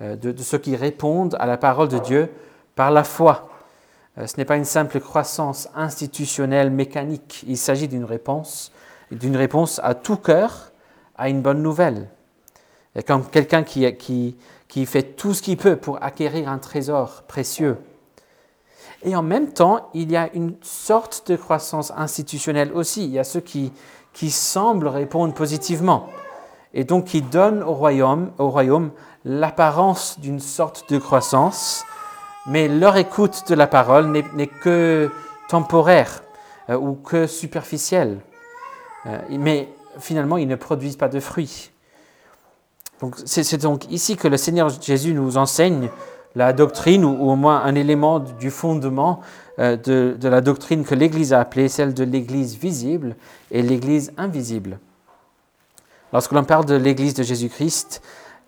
de, 0.00 0.14
de, 0.32 0.42
ceux 0.42 0.58
qui 0.58 0.76
répondent 0.76 1.36
à 1.38 1.46
la 1.46 1.58
parole 1.58 1.88
de 1.88 1.98
Dieu 1.98 2.30
par 2.74 2.90
la 2.90 3.04
foi. 3.04 3.48
Euh, 4.18 4.26
ce 4.26 4.36
n'est 4.36 4.44
pas 4.44 4.56
une 4.56 4.64
simple 4.64 5.00
croissance 5.00 5.68
institutionnelle 5.74 6.70
mécanique, 6.70 7.44
il 7.46 7.56
s'agit 7.56 7.88
d'une 7.88 8.04
réponse, 8.04 8.72
d'une 9.10 9.36
réponse 9.36 9.80
à 9.82 9.94
tout 9.94 10.16
cœur 10.16 10.72
à 11.16 11.28
une 11.28 11.42
bonne 11.42 11.62
nouvelle. 11.62 12.08
Comme 13.06 13.24
quelqu'un 13.26 13.62
qui, 13.62 13.94
qui, 13.96 14.36
qui 14.68 14.86
fait 14.86 15.02
tout 15.02 15.34
ce 15.34 15.42
qu'il 15.42 15.56
peut 15.56 15.76
pour 15.76 16.02
acquérir 16.02 16.48
un 16.48 16.58
trésor 16.58 17.22
précieux. 17.28 17.76
Et 19.02 19.14
en 19.14 19.22
même 19.22 19.52
temps, 19.52 19.90
il 19.94 20.10
y 20.10 20.16
a 20.16 20.30
une 20.34 20.56
sorte 20.62 21.30
de 21.30 21.36
croissance 21.36 21.92
institutionnelle 21.96 22.72
aussi. 22.72 23.04
Il 23.04 23.10
y 23.10 23.18
a 23.18 23.24
ceux 23.24 23.40
qui, 23.40 23.72
qui 24.12 24.30
semblent 24.30 24.88
répondre 24.88 25.32
positivement 25.34 26.08
et 26.74 26.84
donc 26.84 27.06
qui 27.06 27.22
donnent 27.22 27.62
au 27.62 27.72
royaume, 27.72 28.32
au 28.38 28.50
royaume 28.50 28.90
l'apparence 29.24 30.18
d'une 30.20 30.40
sorte 30.40 30.90
de 30.92 30.98
croissance, 30.98 31.84
mais 32.46 32.68
leur 32.68 32.96
écoute 32.96 33.44
de 33.48 33.54
la 33.54 33.66
parole 33.66 34.10
n'est 34.10 34.46
que 34.46 35.10
temporaire 35.48 36.22
euh, 36.70 36.76
ou 36.76 36.94
que 36.94 37.26
superficielle. 37.26 38.20
Euh, 39.06 39.18
mais 39.30 39.68
finalement, 39.98 40.36
ils 40.36 40.48
ne 40.48 40.56
produisent 40.56 40.96
pas 40.96 41.08
de 41.08 41.20
fruits. 41.20 41.70
C'est 43.24 43.62
donc 43.62 43.90
ici 43.90 44.16
que 44.16 44.28
le 44.28 44.36
Seigneur 44.36 44.70
Jésus 44.80 45.14
nous 45.14 45.36
enseigne 45.36 45.88
la 46.34 46.52
doctrine, 46.52 47.04
ou, 47.04 47.30
au 47.30 47.36
moins 47.36 47.62
un 47.62 47.74
élément 47.74 48.20
du 48.20 48.50
fondement 48.50 49.20
euh, 49.58 49.76
de, 49.76 50.28
la 50.28 50.40
doctrine 50.40 50.84
que 50.84 50.94
l'Église 50.94 51.32
a 51.32 51.40
appelée 51.40 51.68
celle 51.68 51.94
de 51.94 52.04
l'Église 52.04 52.56
visible 52.56 53.16
et 53.50 53.62
l'Église 53.62 54.12
invisible. 54.16 54.78
Lorsque 56.12 56.32
l'on 56.32 56.44
parle 56.44 56.64
de 56.64 56.74
l'Église 56.74 57.14
de 57.14 57.22
Jésus-Christ, 57.22 58.02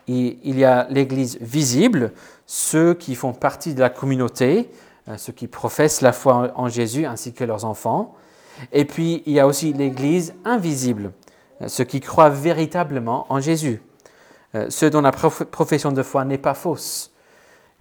il 0.09 0.59
y 0.59 0.64
a 0.64 0.88
l'Église 0.90 1.38
visible, 1.40 2.12
ceux 2.47 2.95
qui 2.95 3.14
font 3.14 3.33
partie 3.33 3.75
de 3.75 3.80
la 3.80 3.90
communauté, 3.90 4.71
euh, 5.09 5.16
ceux 5.16 5.33
qui 5.33 5.47
professent 5.47 6.00
la 6.00 6.12
foi 6.12 6.52
en 6.57 6.69
Jésus 6.69 7.07
ainsi 7.07 7.33
que 7.33 7.45
leurs 7.45 7.64
enfants. 7.64 8.14
Et 8.73 8.85
puis 8.85 9.23
il 9.26 9.33
y 9.33 9.40
a 9.40 9.47
aussi 9.47 9.73
l'Église 9.73 10.35
invisible, 10.45 11.12
euh, 11.62 11.69
ceux 11.69 11.85
qui 11.85 12.00
croient 12.00 12.30
véritablement 12.30 13.26
en 13.28 13.40
Jésus, 13.40 13.80
euh, 14.54 14.66
ceux 14.69 14.90
dont 14.90 15.00
la 15.00 15.12
profession 15.12 15.92
de 15.92 16.02
foi 16.02 16.25
n'est 16.25 16.38
pas 16.38 16.54
fausse. 16.54 17.11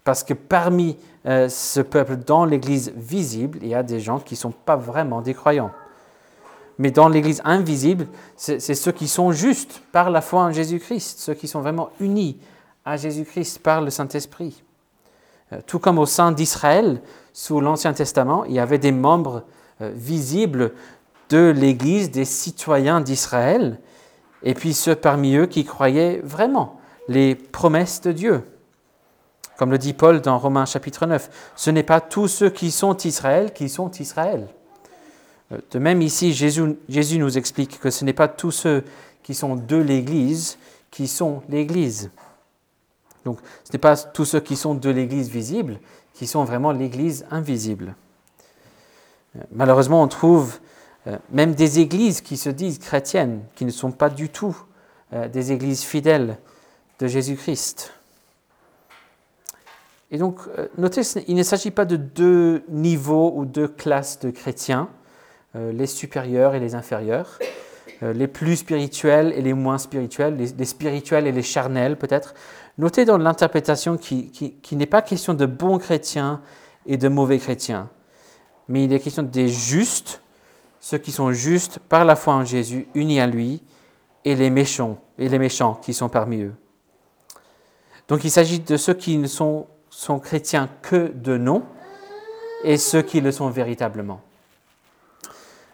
Parce 0.04 0.24
que 0.24 0.34
parmi 0.34 0.98
ce 1.26 1.82
peuple 1.82 2.16
dans 2.16 2.46
l'Église 2.46 2.94
visible, 2.96 3.60
il 3.62 3.68
y 3.68 3.76
a 3.76 3.84
des 3.84 4.00
gens 4.00 4.18
qui 4.20 4.36
ne 4.36 4.40
sont 4.40 4.52
pas 4.52 4.78
vraiment 4.78 5.22
des 5.22 5.34
croyants. 5.34 5.72
Mais 6.80 6.92
dans 6.92 7.10
l'Église 7.10 7.42
invisible, 7.44 8.08
c'est 8.38 8.60
ceux 8.60 8.94
qui 8.94 9.10
sont 9.10 9.34
justes 9.34 9.82
par 9.92 10.10
la 10.10 10.22
foi 10.22 10.44
en 10.44 10.52
Jésus-Christ, 10.52 11.20
ceux 11.20 11.34
qui 11.34 11.50
sont 11.50 11.60
vraiment 11.60 11.90
unis 12.00 12.40
à 12.86 12.96
Jésus-Christ 12.96 13.60
par 13.60 13.82
le 13.82 13.90
Saint-Esprit. 13.90 14.64
Euh, 15.52 15.60
tout 15.68 15.80
comme 15.80 16.00
au 16.00 16.06
sein 16.06 16.32
d'Israël, 16.32 17.02
sous 17.34 17.60
l'Ancien 17.60 17.92
Testament, 17.92 18.46
il 18.46 18.54
y 18.54 18.60
avait 18.60 18.78
des 18.78 18.94
membres 18.94 19.44
euh, 19.82 19.92
visibles 19.94 20.72
de 21.30 21.50
l'Église, 21.50 22.12
des 22.12 22.26
citoyens 22.26 23.02
d'Israël, 23.02 23.80
et 24.44 24.54
puis 24.54 24.74
ceux 24.74 24.96
parmi 24.96 25.36
eux 25.36 25.46
qui 25.46 25.66
croyaient 25.66 26.22
vraiment 26.24 26.80
les 27.08 27.36
promesses 27.36 28.02
de 28.02 28.12
Dieu. 28.12 28.44
Comme 29.58 29.72
le 29.72 29.78
dit 29.78 29.94
Paul 29.94 30.22
dans 30.22 30.38
Romains 30.38 30.66
chapitre 30.66 31.06
9, 31.06 31.52
ce 31.56 31.70
n'est 31.70 31.84
pas 31.84 32.00
tous 32.00 32.28
ceux 32.28 32.50
qui 32.50 32.72
sont 32.72 32.96
Israël 32.98 33.52
qui 33.54 33.68
sont 33.68 33.92
Israël. 33.92 34.48
De 35.72 35.80
même 35.80 36.02
ici, 36.02 36.32
Jésus, 36.32 36.78
Jésus 36.88 37.18
nous 37.18 37.38
explique 37.38 37.80
que 37.80 37.90
ce 37.90 38.06
n'est 38.06 38.14
pas 38.14 38.28
tous 38.28 38.52
ceux 38.52 38.84
qui 39.24 39.34
sont 39.34 39.56
de 39.56 39.76
l'Église 39.76 40.58
qui 40.92 41.08
sont 41.08 41.42
l'Église. 41.50 42.12
Donc 43.26 43.40
ce 43.64 43.74
n'est 43.74 43.80
pas 43.80 43.98
tous 43.98 44.26
ceux 44.26 44.40
qui 44.40 44.56
sont 44.56 44.76
de 44.76 44.90
l'Église 44.90 45.30
visible 45.30 45.80
qui 46.14 46.28
sont 46.28 46.44
vraiment 46.44 46.72
l'Église 46.72 47.26
invisible. 47.32 47.96
Malheureusement, 49.52 50.02
on 50.02 50.08
trouve 50.08 50.60
même 51.32 51.54
des 51.54 51.80
églises 51.80 52.22
qui 52.22 52.38
se 52.38 52.50
disent 52.50 52.78
chrétiennes, 52.78 53.42
qui 53.56 53.66
ne 53.66 53.72
sont 53.72 53.92
pas 53.92 54.10
du 54.10 54.30
tout 54.30 54.56
des 55.12 55.52
églises 55.52 55.84
fidèles 55.84 56.38
de 57.00 57.08
Jésus-Christ. 57.08 57.94
Et 60.12 60.18
donc, 60.18 60.40
notez, 60.78 61.02
il 61.28 61.36
ne 61.36 61.44
s'agit 61.44 61.72
pas 61.72 61.86
de 61.86 61.96
deux 61.96 62.64
niveaux 62.70 63.32
ou 63.36 63.46
deux 63.46 63.68
classes 63.68 64.20
de 64.20 64.30
chrétiens. 64.30 64.90
Euh, 65.56 65.72
les 65.72 65.88
supérieurs 65.88 66.54
et 66.54 66.60
les 66.60 66.76
inférieurs, 66.76 67.40
euh, 68.04 68.14
les 68.14 68.28
plus 68.28 68.58
spirituels 68.58 69.34
et 69.36 69.42
les 69.42 69.54
moins 69.54 69.80
spirituels, 69.80 70.38
les, 70.38 70.66
spirituels 70.66 71.26
et 71.26 71.32
les 71.32 71.42
charnels 71.42 71.98
peut-être. 71.98 72.36
Notez 72.78 73.04
dans 73.04 73.18
l'interprétation 73.18 73.98
qu'il 73.98 74.30
qui, 74.30 74.76
n'est 74.76 74.86
pas 74.86 75.02
question 75.02 75.34
de 75.34 75.48
bons 75.48 75.80
chrétiens 75.80 76.40
et 76.86 76.98
de 76.98 77.08
mauvais 77.08 77.40
chrétiens, 77.40 77.90
mais 78.68 78.84
il 78.84 78.94
est 78.94 79.00
question 79.00 79.24
des 79.24 79.48
justes, 79.48 80.22
ceux 80.80 80.98
qui 80.98 81.12
sont 81.12 81.32
justes 81.32 81.80
par 81.80 82.06
la 82.06 82.16
foi 82.16 82.34
en 82.34 82.46
Jésus, 82.46 82.88
unis 82.96 83.20
à 83.20 83.28
lui, 83.28 83.62
et 84.26 84.36
les 84.36 84.50
méchants, 84.50 84.98
et 85.18 85.30
les 85.30 85.40
méchants 85.40 85.80
qui 85.82 85.94
sont 85.94 86.10
parmi 86.10 86.42
eux. 86.42 86.54
Donc 88.08 88.24
il 88.24 88.32
s'agit 88.32 88.60
de 88.60 88.78
ceux 88.78 88.94
qui 88.94 89.18
ne 89.18 89.28
sont, 89.28 89.68
chrétiens 90.22 90.70
que 90.82 91.12
de 91.14 91.38
nom 91.38 91.64
et 92.64 92.78
ceux 92.78 93.02
qui 93.02 93.22
le 93.22 93.32
sont 93.32 93.50
véritablement. 93.50 94.22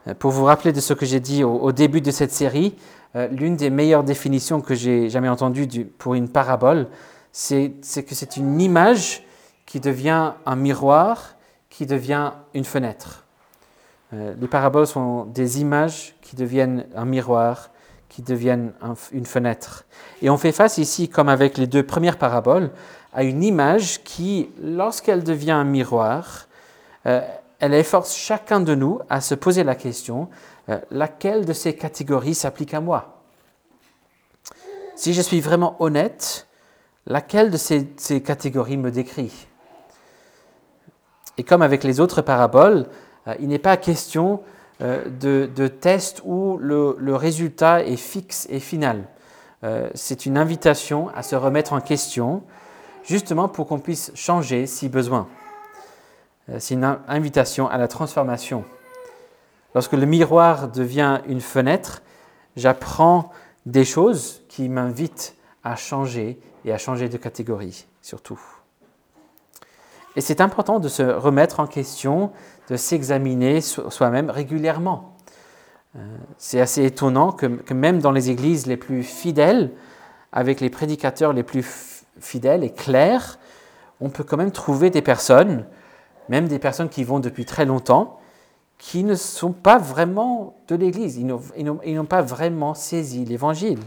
Euh, 0.08 0.14
pour 0.14 0.32
vous 0.32 0.46
rappeler 0.46 0.72
de 0.72 0.82
ce 0.82 0.94
que 0.94 1.06
j'ai 1.06 1.20
dit 1.20 1.44
au, 1.44 1.72
début 1.72 2.02
de 2.02 2.12
cette 2.12 2.32
série, 2.32 2.76
euh, 3.16 3.28
l'une 3.28 3.56
des 3.56 3.70
meilleures 3.70 4.04
définitions 4.04 4.62
que 4.62 4.76
j'ai 4.76 5.10
jamais 5.10 5.30
entendues 5.30 5.86
pour 5.86 6.16
une 6.16 6.30
parabole, 6.30 6.88
c'est 7.32 7.72
que 8.06 8.16
c'est 8.16 8.38
une 8.38 8.62
image 8.62 9.24
qui 9.66 9.80
devient 9.80 10.34
un 10.46 10.56
miroir, 10.56 11.36
qui 11.70 11.86
devient 11.86 12.32
une 12.54 12.64
fenêtre. 12.64 13.25
Euh, 14.16 14.34
les 14.40 14.48
paraboles 14.48 14.88
sont 14.88 15.26
des 15.26 15.62
images 15.62 16.16
qui 16.22 16.36
deviennent 16.36 16.86
un 16.96 17.06
miroir, 17.06 17.70
qui 18.10 18.22
deviennent 18.22 18.74
une 19.12 19.26
fenêtre. 19.26 19.86
Et 20.22 20.30
on 20.30 20.38
fait 20.38 20.52
face 20.52 20.78
ici, 20.78 21.10
comme 21.10 21.30
avec 21.30 21.58
les 21.58 21.68
deux 21.68 21.84
premières 21.84 22.18
paraboles, 22.18 22.72
à 23.14 23.24
une 23.24 23.44
image 23.44 24.04
qui, 24.04 24.50
lorsqu'elle 24.62 25.24
devient 25.24 25.52
un 25.52 25.64
miroir, 25.64 26.48
elle 27.60 27.74
efforce 27.74 28.16
chacun 28.16 28.60
de 28.60 28.76
nous 28.76 29.00
à 29.10 29.22
se 29.22 29.36
poser 29.36 29.64
la 29.64 29.76
question, 29.76 30.30
euh, 30.70 30.80
laquelle 30.92 31.46
de 31.46 31.54
ces 31.54 31.76
catégories 31.76 32.36
s'applique 32.36 32.74
à 32.74 32.82
moi? 32.82 33.22
Si 34.96 35.14
je 35.14 35.22
suis 35.22 35.42
vraiment 35.42 35.76
honnête, 35.80 36.48
laquelle 37.06 37.52
de 37.52 37.58
ces, 37.58 37.86
catégories 38.24 38.78
me 38.78 38.92
décrit? 38.92 39.48
Et 41.38 41.44
comme 41.44 41.62
avec 41.62 41.84
les 41.84 42.00
autres 42.00 42.22
paraboles, 42.22 42.88
euh, 42.88 43.05
il 43.40 43.48
n'est 43.48 43.60
pas 43.60 43.78
question 43.78 44.42
euh, 44.82 45.06
de, 45.10 45.50
de, 45.54 45.68
test 45.68 46.22
où 46.26 46.58
le, 46.58 47.16
résultat 47.16 47.84
est 47.84 47.96
fixe 47.96 48.48
et 48.50 48.60
final. 48.60 49.04
C'est 49.96 50.28
une 50.28 50.38
invitation 50.38 51.10
à 51.16 51.24
se 51.24 51.36
remettre 51.36 51.74
en 51.74 51.82
question, 51.82 52.44
justement 53.04 53.48
pour 53.48 53.66
qu'on 53.66 53.80
puisse 53.80 54.12
changer 54.14 54.68
si 54.68 54.90
besoin. 54.90 55.28
Euh, 56.50 56.58
c'est 56.60 56.76
une 56.76 56.98
invitation 57.08 57.68
à 57.68 57.78
la 57.78 57.88
transformation. 57.88 58.64
Lorsque 59.74 59.94
le 59.94 60.06
miroir 60.06 60.70
devient 60.70 61.22
une 61.28 61.42
fenêtre, 61.42 62.02
j'apprends 62.56 63.32
des 63.66 63.86
choses 63.86 64.44
qui 64.48 64.70
m'invitent 64.70 65.36
à 65.64 65.76
changer 65.76 66.40
et 66.64 66.72
à 66.72 66.78
changer 66.78 67.10
de 67.10 67.18
catégorie, 67.18 67.86
surtout. 68.02 68.40
Et 70.16 70.22
c'est 70.22 70.42
important 70.42 70.80
de 70.80 70.88
se 70.88 71.04
remettre 71.04 71.60
en 71.60 71.68
question, 71.68 72.32
de 72.70 72.78
s'examiner 72.78 73.62
soi-même 73.62 74.30
régulièrement. 74.30 75.16
Euh, 75.96 76.00
c'est 76.38 76.62
assez 76.62 76.86
étonnant 76.86 77.32
que, 77.32 77.74
même 77.74 78.00
dans 78.00 78.12
les 78.12 78.30
églises 78.30 78.66
les 78.66 78.78
plus 78.78 79.04
fidèles, 79.04 79.72
avec 80.32 80.62
les 80.62 80.70
prédicateurs 80.70 81.34
les 81.34 81.44
plus 81.44 82.04
fidèles 82.20 82.64
et 82.64 82.72
clairs, 82.72 83.40
on 84.02 84.10
peut 84.10 84.24
quand 84.24 84.38
même 84.38 84.52
trouver 84.52 84.90
des 84.90 85.02
personnes 85.02 85.66
même 86.30 86.48
des 86.48 86.60
personnes 86.60 86.90
qui 86.90 87.04
vont 87.04 87.20
depuis 87.20 87.46
très 87.46 87.66
longtemps, 87.66 88.20
qui 88.78 89.04
ne 89.04 89.16
sont 89.16 89.52
pas 89.52 89.78
vraiment 89.78 90.56
de 90.68 90.76
l'Église, 90.76 91.18
ils 91.18 91.26
n'ont 91.96 92.06
pas 92.06 92.22
vraiment 92.22 92.74
saisi 92.74 93.26
l'Évangile. 93.26 93.80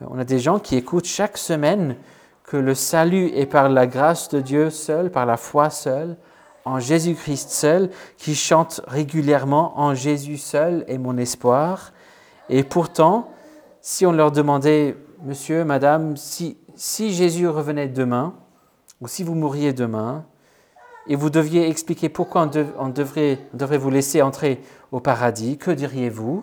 On 0.00 0.18
a 0.18 0.24
des 0.24 0.38
gens 0.38 0.60
qui 0.60 0.76
écoutent 0.76 1.06
chaque 1.06 1.36
semaine 1.36 1.96
que 2.48 2.56
le 2.56 2.74
salut 2.74 3.26
est 3.34 3.44
par 3.44 3.68
la 3.68 3.86
grâce 3.86 4.30
de 4.30 4.40
Dieu 4.40 4.70
seul, 4.70 5.10
par 5.10 5.26
la 5.26 5.36
foi 5.36 5.68
seule, 5.68 6.16
en 6.64 6.80
Jésus-Christ 6.80 7.50
seul, 7.50 7.90
qui 8.16 8.34
chantent 8.34 8.80
régulièrement 8.86 9.78
en 9.78 9.94
Jésus 9.94 10.38
seul 10.38 10.82
est 10.88 10.96
mon 10.96 11.18
espoir. 11.18 11.92
Et 12.48 12.64
pourtant, 12.64 13.28
si 13.82 14.06
on 14.06 14.12
leur 14.12 14.32
demandait, 14.32 14.96
monsieur, 15.22 15.64
madame, 15.64 16.16
si, 16.16 16.56
si 16.74 17.12
Jésus 17.12 17.46
revenait 17.48 17.88
demain, 17.88 18.34
ou 19.02 19.08
si 19.08 19.24
vous 19.24 19.34
mouriez 19.34 19.74
demain, 19.74 20.24
et 21.06 21.16
vous 21.16 21.30
deviez 21.30 21.68
expliquer 21.68 22.08
pourquoi 22.08 22.50
on, 22.78 22.88
devrait, 22.88 23.38
vous 23.52 23.90
laisser 23.90 24.22
entrer 24.22 24.62
au 24.90 25.00
paradis, 25.00 25.58
que 25.58 25.70
diriez-vous? 25.70 26.42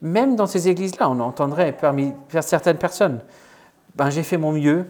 Même 0.00 0.36
dans 0.36 0.46
ces 0.46 0.68
églises-là, 0.68 1.10
on 1.10 1.18
entendrait 1.18 1.72
parmi 1.72 2.12
certaines 2.40 2.78
personnes, 2.78 3.20
ben, 3.96 4.10
j'ai 4.10 4.22
fait 4.22 4.36
mon 4.36 4.52
mieux, 4.52 4.84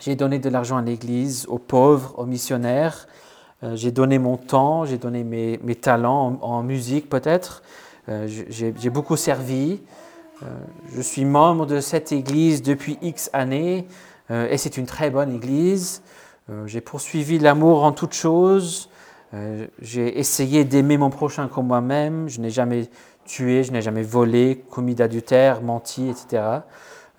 j'ai 0.00 0.16
donné 0.16 0.40
de 0.40 0.48
l'argent 0.48 0.76
à 0.76 0.82
l'église, 0.82 1.46
aux 1.48 1.58
pauvres, 1.58 2.18
aux 2.18 2.26
missionnaires, 2.26 3.06
euh, 3.62 3.76
j'ai 3.76 3.92
donné 3.92 4.18
mon 4.18 4.36
temps, 4.36 4.84
j'ai 4.84 4.98
donné 4.98 5.22
mes, 5.22 5.74
talents 5.76 6.38
en, 6.42 6.62
musique 6.64 7.08
peut-être, 7.08 7.62
euh, 8.08 8.26
j'ai 8.26 8.90
beaucoup 8.90 9.16
servi, 9.16 9.80
euh, 10.42 10.46
je 10.92 11.00
suis 11.00 11.24
membre 11.24 11.66
de 11.66 11.78
cette 11.78 12.10
église 12.10 12.62
depuis 12.62 12.98
X 13.00 13.30
années, 13.32 13.86
et 14.30 14.56
c'est 14.56 14.78
une 14.78 14.86
très 14.86 15.10
bonne 15.10 15.34
église. 15.34 16.02
J'ai 16.64 16.80
poursuivi 16.80 17.38
l'amour 17.38 17.84
en 17.84 17.92
toutes 17.92 18.14
choses. 18.14 18.88
J'ai 19.82 20.18
essayé 20.18 20.64
d'aimer 20.64 20.96
mon 20.96 21.10
prochain 21.10 21.46
comme 21.46 21.66
moi-même. 21.66 22.26
Je 22.30 22.40
n'ai 22.40 22.48
jamais 22.48 22.88
tué, 23.26 23.64
je 23.64 23.72
n'ai 23.72 23.82
jamais 23.82 24.02
volé, 24.02 24.64
commis 24.70 24.94
d'adultère, 24.94 25.60
menti, 25.60 26.08
etc. 26.08 26.60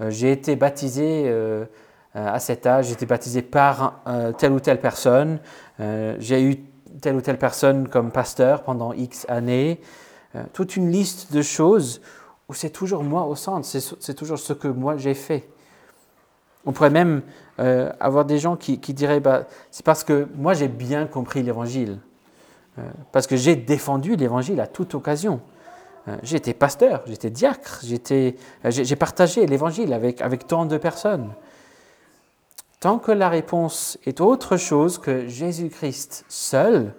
Euh, 0.01 0.10
j'ai 0.10 0.31
été 0.31 0.55
baptisé 0.55 1.34
à 2.13 2.39
cet 2.39 2.65
âge, 2.65 2.88
j'ai 2.88 2.93
été 2.93 3.05
baptisé 3.05 3.41
par 3.41 4.01
telle 4.38 4.53
ou 4.53 4.62
telle 4.62 4.79
personne. 4.79 5.39
j'ai 5.77 6.41
eu 6.41 6.58
telle 7.01 7.15
ou 7.15 7.21
telle 7.21 7.38
personne 7.38 7.89
comme 7.89 8.10
pasteur 8.10 8.63
pendant 8.63 8.93
X 8.93 9.25
années. 9.27 9.81
toute 10.53 10.77
une 10.77 10.89
liste 10.89 11.34
de 11.34 11.41
choses 11.41 11.99
où 12.47 12.53
c'est 12.53 12.69
toujours 12.69 13.03
moi 13.03 13.25
au 13.25 13.36
centre, 13.36 13.67
c'est 13.67 14.13
toujours 14.13 14.39
ce 14.39 14.53
que 14.53 14.69
moi 14.69 14.95
j'ai 14.97 15.13
fait. 15.13 15.49
On 16.65 16.71
pourrait 16.71 16.89
même 16.89 17.21
euh, 17.60 17.91
avoir 17.99 18.25
des 18.25 18.39
gens 18.39 18.55
qui, 18.55 18.77
diraient 18.77 19.19
bah, 19.19 19.45
c'est 19.71 19.86
parce 19.86 20.03
que 20.03 20.27
moi 20.36 20.53
j'ai 20.53 20.67
bien 20.67 21.05
compris 21.05 21.43
l'évangile, 21.43 21.99
euh, 22.79 22.84
parce 23.12 23.27
que 23.27 23.36
j'ai 23.36 23.55
défendu 23.55 24.15
l'évangile 24.15 24.60
à 24.60 24.67
toute 24.67 24.95
occasion. 24.95 25.39
Euh, 26.08 26.18
j'étais 26.22 26.54
pasteur, 26.54 27.04
j'étais 27.08 27.30
diacre, 27.30 27.82
euh, 28.12 28.32
j'ai 28.70 28.96
partagé 28.96 29.46
l'évangile 29.48 29.94
avec, 29.94 30.22
avec 30.22 30.46
tant 30.48 30.65
de 30.65 30.78
personnes. 30.78 31.34
Tant 32.80 33.00
que 33.00 33.12
la 33.12 33.30
réponse 33.30 33.98
est 34.06 34.22
autre 34.22 34.58
chose 34.58 35.00
que 35.00 35.28
Jésus-Christ 35.28 36.26
seul, 36.28 36.94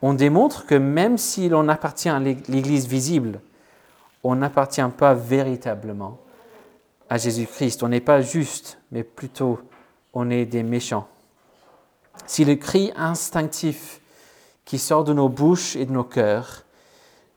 on 0.00 0.14
démontre 0.14 0.66
que 0.66 0.74
même 0.74 1.16
si 1.16 1.48
l'on 1.48 1.68
appartient 1.68 2.08
à 2.08 2.18
l'Église 2.18 2.88
visible, 2.88 3.40
on 4.24 4.34
n'appartient 4.34 4.82
pas 4.96 5.14
véritablement 5.14 6.18
à 7.08 7.18
Jésus-Christ. 7.18 7.84
On 7.84 7.88
n'est 7.88 8.00
pas 8.00 8.20
juste, 8.20 8.78
mais 8.90 9.04
plutôt 9.04 9.60
on 10.12 10.30
est 10.30 10.46
des 10.46 10.64
méchants. 10.64 11.06
Si 12.26 12.44
le 12.44 12.56
cri 12.56 12.92
instinctif 12.96 14.00
qui 14.64 14.78
sort 14.78 15.04
de 15.04 15.12
nos 15.12 15.28
bouches 15.28 15.76
et 15.76 15.86
de 15.86 15.92
nos 15.92 16.04
cœurs 16.04 16.64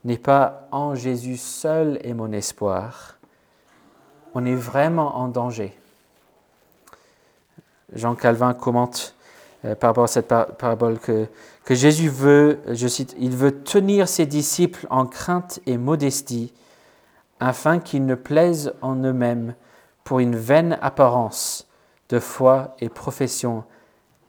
n'est 0.04 0.18
pas 0.18 0.68
en 0.70 0.94
Jésus 0.94 1.36
seul 1.36 1.98
est 2.02 2.14
mon 2.14 2.32
espoir, 2.32 3.18
on 4.34 4.44
est 4.44 4.54
vraiment 4.54 5.16
en 5.16 5.28
danger. 5.28 5.76
Jean 7.92 8.14
Calvin 8.14 8.54
commente 8.54 9.14
euh, 9.64 9.74
par 9.74 9.90
rapport 9.90 10.04
à 10.04 10.08
cette 10.08 10.28
parabole 10.28 10.98
que, 10.98 11.26
que 11.64 11.74
Jésus 11.74 12.08
veut, 12.08 12.60
je 12.68 12.86
cite, 12.86 13.14
il 13.18 13.36
veut 13.36 13.62
tenir 13.62 14.08
ses 14.08 14.26
disciples 14.26 14.86
en 14.90 15.06
crainte 15.06 15.60
et 15.66 15.78
modestie 15.78 16.52
afin 17.40 17.78
qu'ils 17.78 18.06
ne 18.06 18.14
plaisent 18.14 18.74
en 18.82 18.96
eux-mêmes 18.96 19.54
pour 20.04 20.20
une 20.20 20.36
vaine 20.36 20.78
apparence 20.82 21.66
de 22.08 22.20
foi 22.20 22.76
et 22.80 22.88
profession 22.88 23.64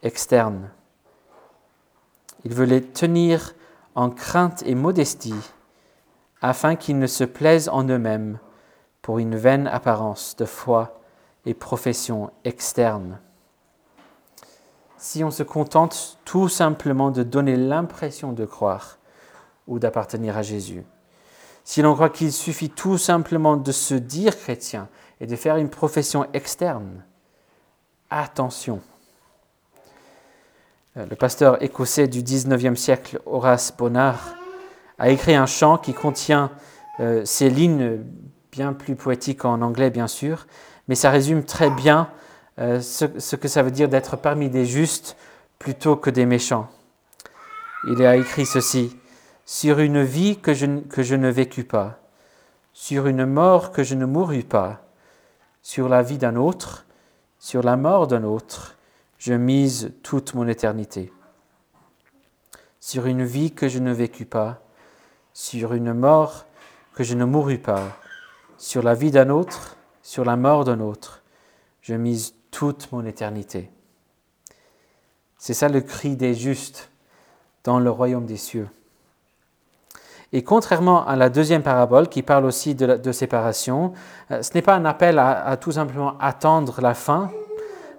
externe. 0.03 0.69
Il 2.43 2.53
veut 2.53 2.65
les 2.65 2.82
tenir 2.82 3.53
en 3.95 4.10
crainte 4.10 4.63
et 4.65 4.75
modestie, 4.75 5.36
afin 6.41 6.76
qu'ils 6.76 7.00
ne 7.00 7.08
se 7.08 7.23
plaisent 7.23 7.69
en 7.69 7.84
eux-mêmes 7.84 8.39
pour 9.02 9.19
une 9.19 9.36
vaine 9.36 9.67
apparence 9.67 10.36
de 10.36 10.45
foi 10.45 11.00
et 11.45 11.54
profession 11.54 12.32
externe. 12.43 13.19
Si 14.97 15.23
on 15.23 15.32
se 15.32 15.43
contente 15.43 16.19
tout 16.26 16.50
simplement 16.50 17.12
de 17.12 17.23
donner 17.23 17.56
l'impression 17.56 18.34
de 18.34 18.45
croire 18.45 18.97
ou 19.67 19.80
d'appartenir 19.80 20.38
à 20.38 20.41
Jésus, 20.41 20.84
si 21.63 21.82
l'on 21.82 21.93
croit 21.93 22.10
qu'il 22.10 22.32
suffit 22.32 22.69
tout 22.69 22.97
simplement 22.97 23.58
de 23.58 23.71
se 23.71 23.93
dire 23.93 24.38
chrétien 24.38 24.88
et 25.19 25.28
de 25.28 25.36
faire 25.36 25.58
une 25.58 25.69
profession 25.69 26.26
externe, 26.34 27.04
attention. 28.10 28.82
Euh, 30.95 31.06
le 31.10 31.15
pasteur 31.15 31.62
écossais 31.62 32.08
du 32.08 32.23
19e 32.23 32.76
siècle, 32.76 33.19
Horace 33.26 33.73
Bonnard, 33.78 34.37
a 34.99 35.10
écrit 35.10 35.36
un 35.36 35.45
chant 35.45 35.77
qui 35.77 35.93
contient 35.93 36.51
euh, 36.99 37.23
ces 37.25 37.49
lignes 37.49 37.99
bien 38.51 38.73
plus 38.73 38.95
poétiques 38.95 39.45
en 39.45 39.62
anglais, 39.62 39.89
bien 39.89 40.07
sûr, 40.07 40.47
mais 40.88 40.95
ça 40.95 41.12
résume 41.12 41.43
très 41.43 41.69
bien 41.69 42.10
euh, 42.60 42.81
ce, 42.81 43.36
que 43.36 43.47
ça 43.47 43.62
veut 43.62 43.71
dire 43.71 43.89
d'être 43.89 44.17
parmi 44.17 44.49
des 44.49 44.65
justes 44.65 45.15
plutôt 45.60 45.95
que 45.95 46.10
des 46.10 46.25
méchants. 46.25 46.69
Il 47.88 48.03
a 48.03 48.15
écrit 48.15 48.45
ceci 48.45 48.97
sur 49.45 49.79
une 49.79 50.01
vie 50.01 50.38
que 50.38 50.53
je, 50.53 50.65
que 50.65 51.03
je 51.03 51.15
ne 51.15 51.29
vécus 51.29 51.67
pas, 51.67 51.99
sur 52.73 53.07
une 53.07 53.25
mort 53.25 53.71
que 53.71 53.83
je 53.83 53.95
ne 53.95 54.05
mourus 54.05 54.43
pas, 54.43 54.81
sur 55.62 55.88
la 55.88 56.01
vie 56.01 56.17
d'un 56.17 56.36
autre, 56.36 56.86
sur 57.38 57.62
la 57.62 57.77
mort 57.77 58.07
d'un 58.07 58.23
autre, 58.23 58.75
je 59.19 59.33
mise 59.33 59.93
toute 60.03 60.33
mon 60.33 60.47
éternité. 60.47 61.12
Sur 62.79 63.05
une 63.05 63.23
vie 63.23 63.51
que 63.51 63.67
je 63.67 63.79
ne 63.79 63.93
vécus 63.93 64.27
pas, 64.27 64.62
sur 65.38 65.76
une 65.76 65.93
mort 65.93 66.47
que 66.95 67.04
je 67.04 67.13
ne 67.13 67.23
mourus 67.23 67.60
pas, 67.60 67.84
sur 68.58 68.82
la 68.82 68.95
vie 68.95 69.12
d'un 69.12 69.30
autre, 69.30 69.78
sur 70.02 70.26
la 70.26 70.36
mort 70.36 70.65
d'un 70.65 70.80
autre, 70.80 71.21
je 71.84 71.93
mise 71.93 72.34
toute 72.50 72.91
mon 72.91 73.06
éternité. 73.06 73.69
C'est 75.38 75.54
ça 75.54 75.69
le 75.69 75.82
cri 75.82 76.15
des 76.15 76.34
justes 76.34 76.89
dans 77.63 77.78
le 77.78 77.91
royaume 77.91 78.26
des 78.26 78.36
cieux. 78.36 78.67
Et 80.34 80.43
contrairement 80.43 81.06
à 81.06 81.15
la 81.15 81.30
deuxième 81.30 81.62
parabole 81.62 82.10
qui 82.10 82.23
parle 82.23 82.45
aussi 82.45 82.73
de, 82.73 83.12
séparation, 83.12 83.93
euh, 84.32 84.41
ce 84.41 84.56
n'est 84.56 84.63
pas 84.63 84.73
un 84.73 84.86
appel 84.86 85.19
à, 85.19 85.56
tout 85.58 85.71
simplement 85.71 86.17
attendre 86.19 86.82
la 86.82 86.95
fin, 86.95 87.30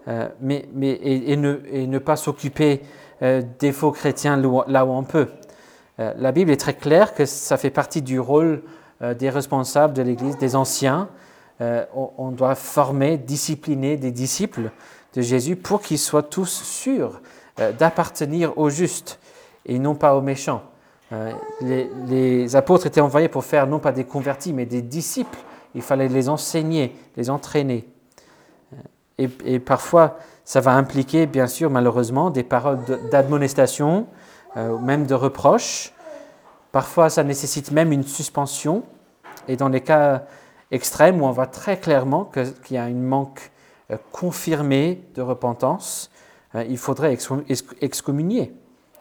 euh, 0.09 0.29
mais, 0.41 0.69
mais 0.75 0.99
et, 1.05 1.37
ne, 1.37 1.61
et, 1.71 1.87
ne, 1.87 1.99
pas 2.01 2.17
s'occuper 2.17 2.83
euh, 3.23 3.43
des 3.61 3.71
faux 3.71 3.93
chrétiens 3.93 4.37
là 4.67 4.85
où 4.85 4.91
on 4.91 5.05
peut. 5.05 5.29
La 5.99 6.33
Bible 6.33 6.51
est 6.51 6.57
très 6.57 6.75
claire 6.75 7.15
que 7.15 7.27
ça 7.27 7.57
fait 7.57 7.71
partie 7.71 8.03
du 8.03 8.21
rôle 8.21 8.63
des 9.19 9.31
responsables 9.31 9.95
de 9.95 10.03
l'Église, 10.03 10.39
des 10.39 10.55
anciens. 10.55 11.09
On, 11.61 12.11
on, 12.19 12.31
doit 12.31 12.55
former, 12.55 13.19
discipliner 13.19 13.97
des 13.97 14.13
disciples 14.13 14.71
de 15.15 15.23
Jésus 15.23 15.57
pour 15.57 15.83
qu'ils 15.83 15.99
soient 15.99 16.23
tous 16.23 16.63
sûrs 16.63 17.21
d'appartenir 17.79 18.57
aux 18.59 18.71
justes 18.71 19.19
et 19.67 19.79
non 19.79 19.95
pas 19.95 20.15
aux 20.15 20.23
méchants. 20.23 20.63
Euh, 21.13 21.33
les, 21.63 22.57
apôtres 22.57 22.87
étaient 22.87 23.01
envoyés 23.01 23.29
pour 23.29 23.45
faire 23.45 23.67
non 23.67 23.79
pas 23.79 23.93
des 23.93 24.05
convertis, 24.05 24.53
mais 24.53 24.67
des 24.67 24.83
disciples. 24.83 25.39
Il 25.75 25.83
fallait 25.83 26.09
les 26.09 26.29
enseigner, 26.29 26.95
les 27.17 27.31
entraîner. 27.31 27.89
Euh, 29.21 29.29
et, 29.45 29.59
parfois, 29.59 30.19
ça 30.45 30.61
va 30.61 30.73
impliquer, 30.73 31.27
bien 31.27 31.47
sûr, 31.47 31.71
malheureusement, 31.71 32.31
des 32.31 32.43
paroles 32.43 32.79
d'admonestation, 33.11 34.07
euh, 34.57 34.79
même 34.79 35.07
de 35.07 35.15
reproches. 35.15 35.93
Parfois, 36.73 37.11
ça 37.11 37.25
nécessite 37.25 37.71
même 37.71 37.93
une 37.93 38.05
suspension. 38.05 38.83
Et 39.47 39.57
dans 39.57 39.69
les 39.69 39.81
cas 39.81 40.25
extrêmes 40.71 41.23
où 41.23 41.27
on 41.27 41.31
voit 41.31 41.47
très 41.47 41.79
clairement 41.79 42.25
qu'il 42.25 42.77
y 42.77 42.79
a 42.79 42.85
un 42.85 42.93
manque 42.93 43.51
confirmé 44.13 45.03
de 45.15 45.23
repentance, 45.23 46.11
il 46.55 46.77
faudrait 46.77 47.17
excommunier. 47.81 48.53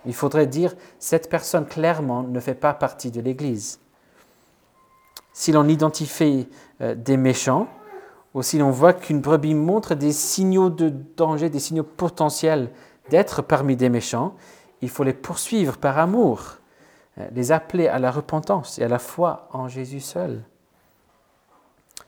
Il 0.07 0.13
faudrait 0.13 0.47
dire, 0.47 0.73
cette 0.99 1.29
personne 1.29 1.65
clairement 1.65 2.23
ne 2.23 2.39
fait 2.39 2.55
pas 2.55 2.73
partie 2.73 3.11
de 3.11 3.19
l'Église. 3.19 3.79
Si 5.33 5.51
l'on 5.51 5.67
identifie 5.67 6.47
euh, 6.81 6.95
des 6.95 7.17
méchants, 7.17 7.67
ou 8.33 8.41
si 8.41 8.57
l'on 8.57 8.71
voit 8.71 8.93
qu'une 8.93 9.19
brebis 9.19 9.53
montre 9.53 9.95
des 9.95 10.13
signaux 10.13 10.69
de 10.69 10.89
danger, 11.17 11.49
des 11.49 11.59
signaux 11.59 11.83
potentiels 11.83 12.71
d'être 13.09 13.41
parmi 13.41 13.75
des 13.75 13.89
méchants, 13.89 14.35
il 14.81 14.89
faut 14.89 15.03
les 15.03 15.13
poursuivre 15.13 15.77
par 15.77 15.97
amour, 15.97 16.57
euh, 17.17 17.27
les 17.33 17.51
appeler 17.51 17.87
à 17.87 17.99
la 17.99 18.11
repentance 18.11 18.79
et 18.79 18.83
à 18.83 18.87
la 18.87 18.99
foi 18.99 19.47
en 19.51 19.67
Jésus 19.67 20.01
seul. 20.01 20.41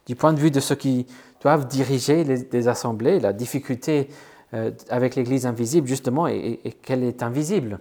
Du 0.06 0.16
point 0.16 0.34
de 0.34 0.40
vue 0.40 0.52
de 0.52 0.60
ceux 0.60 0.76
qui 0.76 1.06
doivent 1.42 1.68
diriger 1.68 2.24
les, 2.24 2.68
assemblées, 2.68 3.20
la 3.20 3.34
difficulté 3.34 4.10
euh, 4.54 4.72
avec 4.90 5.16
l'Église 5.16 5.46
invisible, 5.46 5.88
justement, 5.88 6.28
et, 6.28 6.60
qu'elle 6.82 7.04
est 7.04 7.24
invisible. 7.24 7.80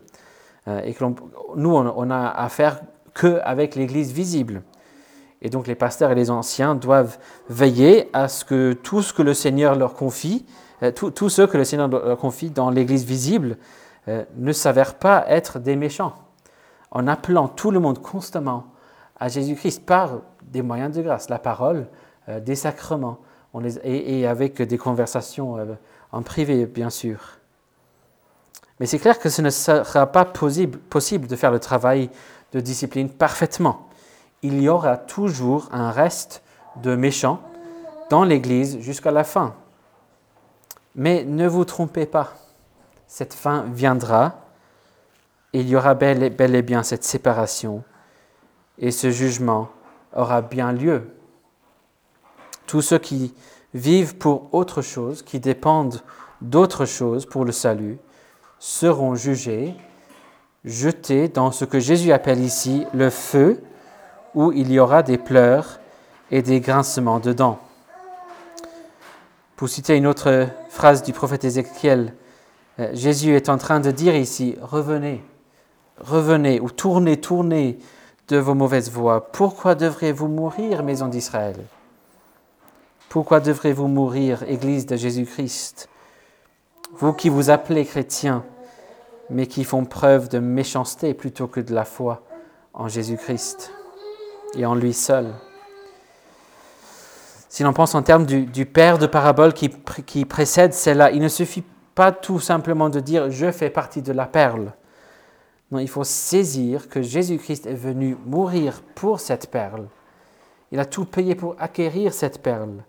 Euh, 0.68 0.82
et 0.84 0.92
que 0.92 1.04
nous, 1.56 1.70
on, 1.74 2.06
n'a 2.06 2.30
affaire 2.30 2.80
qu'avec 3.14 3.74
l'Église 3.74 4.12
visible. 4.12 4.62
Et 5.40 5.50
donc 5.50 5.66
les 5.66 5.74
pasteurs 5.74 6.10
et 6.10 6.14
les 6.14 6.30
anciens 6.30 6.74
doivent 6.74 7.18
veiller 7.48 8.10
à 8.12 8.28
ce 8.28 8.44
que 8.44 8.72
tout 8.72 9.02
ce 9.02 9.12
que 9.12 9.22
le 9.22 9.34
Seigneur 9.34 9.76
leur 9.76 9.94
confie, 9.94 10.44
euh, 10.82 10.90
tous 10.92 11.28
ceux 11.28 11.46
que 11.46 11.56
le 11.56 11.64
Seigneur 11.64 11.88
leur 11.88 12.18
confie 12.18 12.50
dans 12.50 12.70
l'Église 12.70 13.04
visible, 13.04 13.56
ne 14.36 14.52
s'avèrent 14.52 14.94
pas 14.94 15.24
être 15.28 15.58
des 15.58 15.76
méchants. 15.76 16.14
En 16.90 17.06
appelant 17.06 17.48
tout 17.48 17.70
le 17.70 17.80
monde 17.80 18.00
constamment 18.00 18.64
à 19.20 19.28
Jésus-Christ 19.28 19.84
par 19.84 20.20
des 20.42 20.62
moyens 20.62 20.96
de 20.96 21.02
grâce, 21.02 21.28
la 21.28 21.38
parole, 21.38 21.86
des 22.28 22.54
sacrements, 22.54 23.18
et, 23.82 24.26
avec 24.26 24.62
des 24.62 24.78
conversations 24.78 25.56
en 26.12 26.22
privé, 26.22 26.66
bien 26.66 26.90
sûr. 26.90 27.38
Mais 28.80 28.86
c'est 28.86 28.98
clair 28.98 29.18
que 29.18 29.28
ce 29.28 29.42
ne 29.42 29.50
sera 29.50 30.06
pas 30.06 30.24
possible 30.24 31.26
de 31.26 31.36
faire 31.36 31.50
le 31.50 31.58
travail 31.58 32.10
de 32.52 32.60
discipline 32.60 33.10
parfaitement. 33.10 33.88
Il 34.42 34.60
y 34.62 34.68
aura 34.68 34.96
toujours 34.96 35.68
un 35.72 35.90
reste 35.90 36.42
de 36.82 36.94
méchants 36.94 37.40
dans 38.10 38.24
l'Église 38.24 38.78
jusqu'à 38.78 39.10
la 39.10 39.24
fin. 39.24 39.54
Mais 40.94 41.24
ne 41.24 41.46
vous 41.46 41.64
trompez 41.64 42.06
pas, 42.06 42.32
cette 43.08 43.32
fin 43.32 43.64
viendra, 43.72 44.34
il 45.54 45.68
y 45.68 45.74
aura 45.74 45.94
bel 45.94 46.22
et, 46.22 46.30
bel 46.30 46.54
et 46.54 46.62
bien 46.62 46.82
cette 46.82 47.04
séparation, 47.04 47.82
et 48.78 48.90
ce 48.90 49.10
jugement 49.10 49.70
aura 50.14 50.42
bien 50.42 50.72
lieu. 50.72 51.10
Tous 52.66 52.82
ceux 52.82 52.98
qui 52.98 53.34
vivent 53.72 54.16
pour 54.16 54.52
autre 54.52 54.82
chose, 54.82 55.22
qui 55.22 55.40
dépendent 55.40 56.02
d'autre 56.42 56.84
chose 56.84 57.24
pour 57.24 57.46
le 57.46 57.52
salut, 57.52 57.98
seront 58.58 59.14
jugés, 59.14 59.74
jetés 60.64 61.28
dans 61.28 61.50
ce 61.50 61.64
que 61.64 61.80
Jésus 61.80 62.12
appelle 62.12 62.40
ici 62.40 62.86
le 62.92 63.08
feu, 63.08 63.62
où 64.34 64.52
il 64.52 64.70
y 64.70 64.78
aura 64.78 65.02
des 65.02 65.16
pleurs 65.16 65.80
et 66.30 66.42
des 66.42 66.60
grincements 66.60 67.20
de 67.20 67.32
dents. 67.32 67.58
Pour 69.56 69.70
citer 69.70 69.96
une 69.96 70.06
autre 70.06 70.46
phrase 70.68 71.02
du 71.02 71.14
prophète 71.14 71.44
Ézéchiel, 71.44 72.14
Jésus 72.92 73.34
est 73.34 73.48
en 73.48 73.58
train 73.58 73.80
de 73.80 73.90
dire 73.90 74.14
ici, 74.14 74.56
revenez, 74.62 75.22
revenez, 76.00 76.60
ou 76.60 76.70
tournez, 76.70 77.20
tournez 77.20 77.78
de 78.28 78.36
vos 78.36 78.54
mauvaises 78.54 78.90
voies. 78.90 79.32
Pourquoi 79.32 79.74
devriez-vous 79.74 80.28
mourir, 80.28 80.84
maison 80.84 81.08
d'Israël? 81.08 81.56
Pourquoi 83.08 83.40
devrez-vous 83.40 83.88
mourir, 83.88 84.42
Église 84.46 84.86
de 84.86 84.96
Jésus-Christ? 84.96 85.88
Vous 86.98 87.12
qui 87.12 87.30
vous 87.30 87.50
appelez 87.50 87.84
chrétiens, 87.84 88.44
mais 89.30 89.46
qui 89.46 89.64
font 89.64 89.84
preuve 89.84 90.28
de 90.28 90.38
méchanceté 90.38 91.14
plutôt 91.14 91.46
que 91.46 91.60
de 91.60 91.74
la 91.74 91.84
foi 91.84 92.22
en 92.74 92.86
Jésus-Christ 92.86 93.72
et 94.54 94.66
en 94.66 94.74
lui 94.74 94.92
seul. 94.92 95.34
Si 97.48 97.62
l'on 97.62 97.72
pense 97.72 97.94
en 97.94 98.02
termes 98.02 98.26
du, 98.26 98.66
père 98.66 98.98
de 98.98 99.06
parabole 99.06 99.52
qui, 99.52 99.70
qui 100.06 100.24
précède 100.24 100.74
celle-là, 100.74 101.10
il 101.10 101.20
ne 101.20 101.28
suffit 101.28 101.62
pas 101.62 101.77
tout 102.12 102.40
simplement 102.40 102.88
de 102.88 103.00
dire 103.00 103.30
je 103.30 103.50
fais 103.50 103.70
partie 103.70 104.02
de 104.02 104.12
la 104.12 104.26
perle. 104.26 104.72
Non, 105.70 105.78
il 105.78 105.88
faut 105.88 106.04
saisir 106.04 106.88
que 106.88 107.02
Jésus-Christ 107.02 107.66
est 107.66 107.74
venu 107.74 108.16
mourir 108.24 108.80
pour 108.94 109.20
cette 109.20 109.50
perle. 109.50 109.86
Il 110.72 110.80
a 110.80 110.86
tout 110.86 111.04
payé 111.04 111.34
pour 111.34 111.56
acquérir 111.58 112.14
cette 112.14 112.42
perle. 112.42 112.84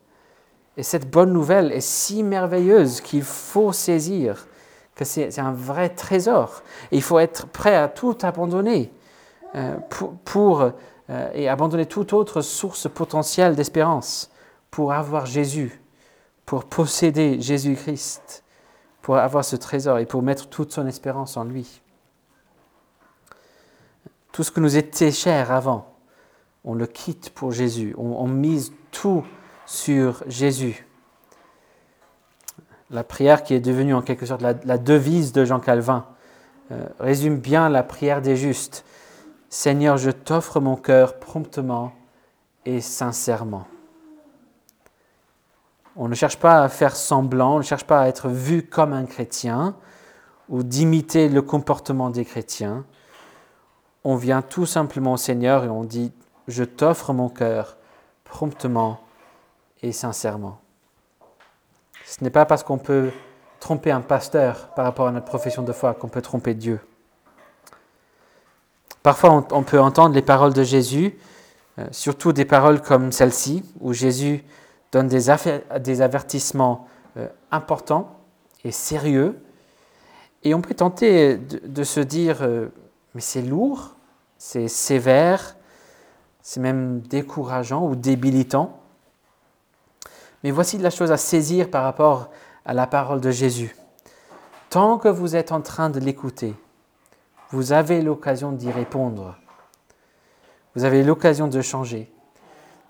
Et 0.78 0.84
cette 0.84 1.10
bonne 1.10 1.34
nouvelle 1.34 1.72
est 1.72 1.82
si 1.82 2.24
merveilleuse 2.24 3.02
qu'il 3.02 3.24
faut 3.24 3.74
saisir 3.74 4.48
que 4.95 5.06
c'est 5.06 5.39
un 5.39 5.52
vrai 5.52 5.89
trésor. 5.89 6.62
Il 6.91 7.02
faut 7.02 7.19
être 7.19 7.48
prêt 7.48 7.76
à 7.76 7.88
tout 7.88 8.17
abandonner 8.22 8.91
euh, 9.56 9.76
pour, 10.26 10.62
euh, 10.62 11.30
et 11.34 11.50
abandonner 11.50 11.86
toute 11.86 12.13
autre 12.13 12.41
source 12.41 12.89
potentielle 12.89 13.56
d'espérance 13.56 14.30
pour 14.72 14.93
avoir 14.93 15.26
Jésus, 15.26 15.82
pour 16.45 16.65
posséder 16.65 17.41
Jésus-Christ, 17.41 18.43
pour 19.10 19.17
avoir 19.17 19.43
ce 19.43 19.56
trésor 19.56 19.98
et 19.98 20.06
pour 20.06 20.22
mettre 20.22 20.50
toute 20.50 20.72
son 20.72 20.86
espérance 20.86 21.36
en 21.36 21.43
lui. 21.43 21.82
Tout 24.32 24.43
ce 24.43 24.52
que 24.52 24.60
nous 24.60 24.78
était 24.78 25.12
cher 25.12 25.52
avant, 25.52 25.95
on 26.63 26.76
le 26.76 26.86
quitte 26.86 27.32
pour 27.32 27.52
Jésus. 27.52 27.95
On, 27.98 28.28
mise 28.28 28.72
tout 28.91 29.26
sur 29.65 30.24
Jésus. 30.28 30.86
La 32.91 33.04
prière 33.04 33.41
qui 33.41 33.56
est 33.56 33.60
devenue 33.60 33.95
en 33.95 34.04
quelque 34.04 34.28
sorte 34.28 34.43
la, 34.43 34.54
devise 34.78 35.34
de 35.34 35.43
Jean 35.43 35.60
Calvin 35.60 36.06
euh, 36.72 36.86
résume 37.00 37.39
bien 37.39 37.67
la 37.67 37.82
prière 37.82 38.22
des 38.22 38.36
justes. 38.36 38.86
Seigneur, 39.50 39.98
je 39.98 40.12
t'offre 40.12 40.60
mon 40.60 40.76
cœur 40.76 41.17
promptement 41.17 41.93
et 42.63 42.80
sincèrement. 42.80 43.65
On 45.99 46.07
ne 46.07 46.15
cherche 46.15 46.38
pas 46.38 46.63
à 46.63 46.69
faire 46.69 46.95
semblant, 46.95 47.55
on 47.55 47.57
ne 47.59 47.63
cherche 47.63 47.83
pas 47.83 48.01
à 48.01 48.07
être 48.07 48.27
vu 48.29 48.63
comme 48.63 48.93
un 48.93 49.05
chrétien 49.05 49.75
ou 50.47 50.63
d'imiter 50.63 51.29
le 51.29 51.43
comportement 51.43 52.09
des 52.09 52.25
chrétiens 52.25 52.85
on 54.03 54.15
vient 54.15 54.41
tout 54.41 54.65
simplement 54.65 55.13
au 55.13 55.17
Seigneur 55.17 55.65
et 55.65 55.69
on 55.69 55.83
dit, 55.83 56.12
je 56.47 56.63
t'offre 56.63 57.13
mon 57.13 57.29
cœur 57.29 57.77
promptement 58.23 59.01
et 59.81 59.91
sincèrement. 59.91 60.59
Ce 62.05 62.23
n'est 62.23 62.29
pas 62.29 62.45
parce 62.45 62.63
qu'on 62.63 62.77
peut 62.77 63.12
tromper 63.59 63.91
un 63.91 64.01
pasteur 64.01 64.69
par 64.69 64.85
rapport 64.85 65.07
à 65.07 65.12
notre 65.12 65.25
profession 65.25 65.63
de 65.63 65.71
foi 65.73 65.93
qu'on 65.93 66.07
peut 66.07 66.21
tromper 66.21 66.53
Dieu. 66.53 66.79
Parfois, 69.03 69.45
on, 69.51 69.63
peut 69.63 69.79
entendre 69.79 70.15
les 70.15 70.21
paroles 70.21 70.53
de 70.53 70.63
Jésus, 70.63 71.17
euh, 71.77 71.85
surtout 71.91 72.33
des 72.33 72.45
paroles 72.45 72.81
comme 72.81 73.12
celle-ci, 73.12 73.63
où 73.79 73.93
Jésus 73.93 74.43
donne 74.91 75.08
des, 75.08 75.30
avertissements 76.02 76.88
euh, 77.17 77.28
importants 77.52 78.19
et 78.63 78.71
sérieux. 78.71 79.39
Et 80.43 80.54
on 80.54 80.62
peut 80.62 80.73
tenter 80.73 81.38
de, 81.38 81.84
se 81.84 81.99
dire, 81.99 82.39
euh, 82.41 82.69
mais 83.13 83.21
c'est 83.21 83.41
lourd, 83.41 83.95
c'est 84.38 84.67
sévère, 84.67 85.56
c'est 86.41 86.60
même 86.60 87.02
décourageant 87.02 87.86
ou 87.86 87.95
débilitant. 87.95 88.80
Mais 90.43 90.52
voici 90.52 90.78
la 90.78 90.89
chose 90.89 91.12
à 91.12 91.17
saisir 91.17 91.69
par 91.69 91.84
rapport 91.84 92.30
à 92.65 92.73
la 92.73 92.88
parole 92.88 93.19
de 93.19 93.32
Jésus. 93.32 93.75
Tant 94.69 94.97
que 94.97 95.08
vous 95.08 95.36
êtes 95.36 95.52
en 95.52 95.62
train 95.62 95.89
de 95.89 95.99
l'écouter, 95.99 96.56
vous 97.52 97.73
avez 97.73 98.02
l'occasion 98.02 98.52
d'y 98.52 98.71
répondre. 98.71 99.36
Vous 100.75 100.84
avez 100.84 101.04
l'occasion 101.04 101.47
de 101.47 101.62
changer, 101.62 102.12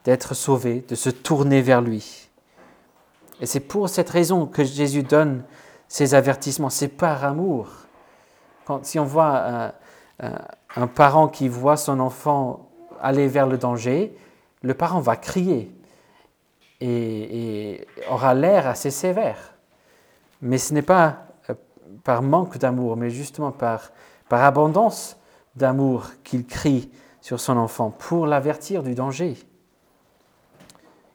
d'être 0.10 0.34
sauvé, 0.34 0.84
de 0.88 0.96
se 0.96 1.12
tourner 1.12 1.62
vers 1.62 1.82
lui. 1.82 2.30
Et 3.42 3.46
c'est 3.46 3.60
pour 3.60 3.90
cette 3.90 4.10
raison 4.10 4.48
que 4.48 4.64
Jésus 4.64 5.04
donne 5.04 5.44
ces 5.88 6.16
avertissements. 6.16 6.72
C'est 6.72 6.88
par 6.88 7.24
amour. 7.24 7.68
Quand, 8.66 8.84
si 8.84 8.98
on 8.98 9.06
voit 9.06 9.36
euh, 9.36 9.70
euh, 10.24 10.36
un 10.76 10.88
parent 10.88 11.28
qui 11.28 11.48
voit 11.48 11.78
son 11.78 12.00
enfant 12.00 12.72
aller 13.00 13.28
vers 13.28 13.46
le 13.46 13.60
danger, 13.60 14.18
le 14.64 14.74
parent 14.74 15.00
va 15.00 15.16
crier 15.16 15.72
et, 16.82 17.86
aura 18.10 18.34
l'air 18.34 18.66
assez 18.66 18.90
sévère. 18.90 19.54
Mais 20.42 20.58
ce 20.58 20.74
n'est 20.74 20.82
pas 20.82 21.28
euh, 21.52 21.54
par 22.04 22.24
manque 22.24 22.58
d'amour, 22.58 22.98
mais 22.98 23.12
justement 23.12 23.52
par, 23.52 23.92
par 24.28 24.44
abondance 24.44 25.18
d'amour 25.56 26.08
qu'il 26.24 26.48
crie 26.48 26.90
sur 27.22 27.40
son 27.40 27.58
enfant 27.58 27.92
pour 27.92 28.26
l'avertir 28.26 28.82
du 28.82 28.96
danger. 28.96 29.38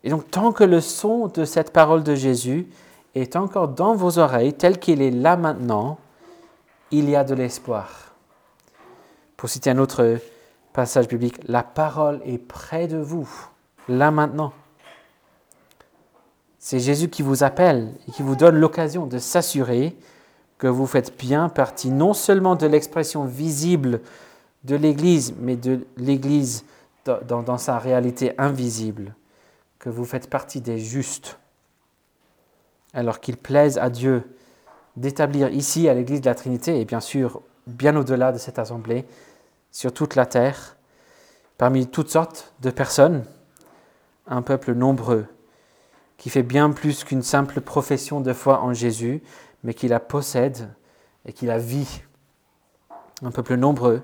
Et 0.05 0.11
donc 0.11 0.31
tant 0.31 0.53
que 0.53 0.62
le 0.62 0.81
son 0.81 1.27
de 1.27 1.45
cette 1.45 1.73
parole 1.73 2.05
de 2.05 2.14
Jésus 2.14 2.69
est 3.17 3.35
encore 3.35 3.69
dans 3.69 3.95
vos 3.95 4.19
oreilles, 4.19 4.53
tel 4.53 4.79
qu'il 4.79 5.03
est 5.03 5.11
là 5.11 5.37
maintenant, 5.37 5.99
il 6.90 7.11
y 7.11 7.17
a 7.17 7.25
de 7.25 7.35
l'espoir. 7.35 8.14
Pour 9.37 9.49
citer 9.49 9.71
un 9.71 9.79
autre 9.79 10.19
passage 10.73 11.09
biblique, 11.09 11.40
la 11.49 11.62
parole 11.62 12.21
est 12.25 12.38
près 12.38 12.87
de 12.87 12.99
vous, 12.99 13.29
là 13.88 14.11
maintenant. 14.11 14.53
C'est 16.59 16.79
Jésus 16.79 17.09
qui 17.09 17.23
vous 17.23 17.43
appelle 17.43 17.93
et 18.09 18.12
qui 18.12 18.23
vous 18.23 18.37
donne 18.37 18.57
l'occasion 18.57 19.07
de 19.07 19.19
s'assurer 19.19 19.97
que 20.59 20.67
vous 20.67 20.87
faites 20.87 21.19
bien 21.19 21.49
partie 21.49 21.90
non 21.90 22.14
seulement 22.14 22.57
de 22.57 22.67
l'expression 22.67 23.25
visible 23.25 24.01
de 24.64 24.77
l'Église, 24.77 25.35
mais 25.38 25.57
de 25.57 25.87
l'Église 25.97 26.64
dans, 27.05 27.59
sa 27.59 27.79
réalité 27.79 28.33
invisible, 28.38 29.14
que 29.85 29.90
vous 29.90 30.07
faites 30.07 30.31
partie 30.31 30.62
des 30.62 30.79
justes, 30.79 31.38
alors 32.94 33.20
qu'il 33.20 33.37
plaise 33.37 33.77
à 33.77 33.90
Dieu 33.90 34.35
d'établir 34.97 35.51
ici 35.51 35.90
à 35.90 35.94
l'Église 35.94 36.23
de 36.23 36.27
la 36.27 36.35
Trinité, 36.35 36.81
et 36.81 36.87
bien 36.87 37.01
sûr 37.01 37.42
bien 37.66 37.94
au-delà 37.94 38.33
de 38.33 38.38
cette 38.38 38.59
assemblée, 38.59 39.05
sur 39.73 39.92
toute 39.92 40.14
la 40.14 40.25
terre, 40.25 40.79
parmi 41.59 41.87
toutes 41.87 42.09
sortes 42.09 42.55
de 42.62 42.70
personnes, 42.70 43.27
un 44.27 44.40
peuple 44.40 44.73
nombreux, 44.73 45.27
qui 46.16 46.31
fait 46.31 46.42
bien 46.42 46.70
plus 46.70 47.05
qu'une 47.05 47.23
simple 47.23 47.61
profession 47.61 48.23
de 48.23 48.33
foi 48.33 48.62
en 48.62 48.73
Jésus, 48.73 49.23
mais 49.64 49.75
qui 49.75 49.87
la 49.87 50.01
possède 50.01 50.73
et 51.27 51.35
qui 51.35 51.44
la 51.44 51.59
vit. 51.59 52.01
Un 53.23 53.31
peuple 53.31 53.57
nombreux 53.57 54.03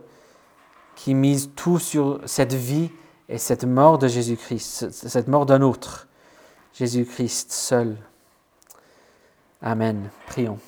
qui 0.95 1.15
mise 1.15 1.53
tout 1.57 1.79
sur 1.79 2.21
cette 2.27 2.53
vie 2.53 2.91
et 3.31 3.39
cette 3.39 3.65
mort 3.65 3.97
de 3.99 4.09
Jésus-Christ, 4.09 4.91
cette 4.91 5.29
mort 5.29 5.47
d'un 5.47 5.63
autre, 5.63 6.09
Jésus-Christ 6.75 7.53
seul. 7.53 7.97
Amen. 9.63 10.11
Prions. 10.27 10.59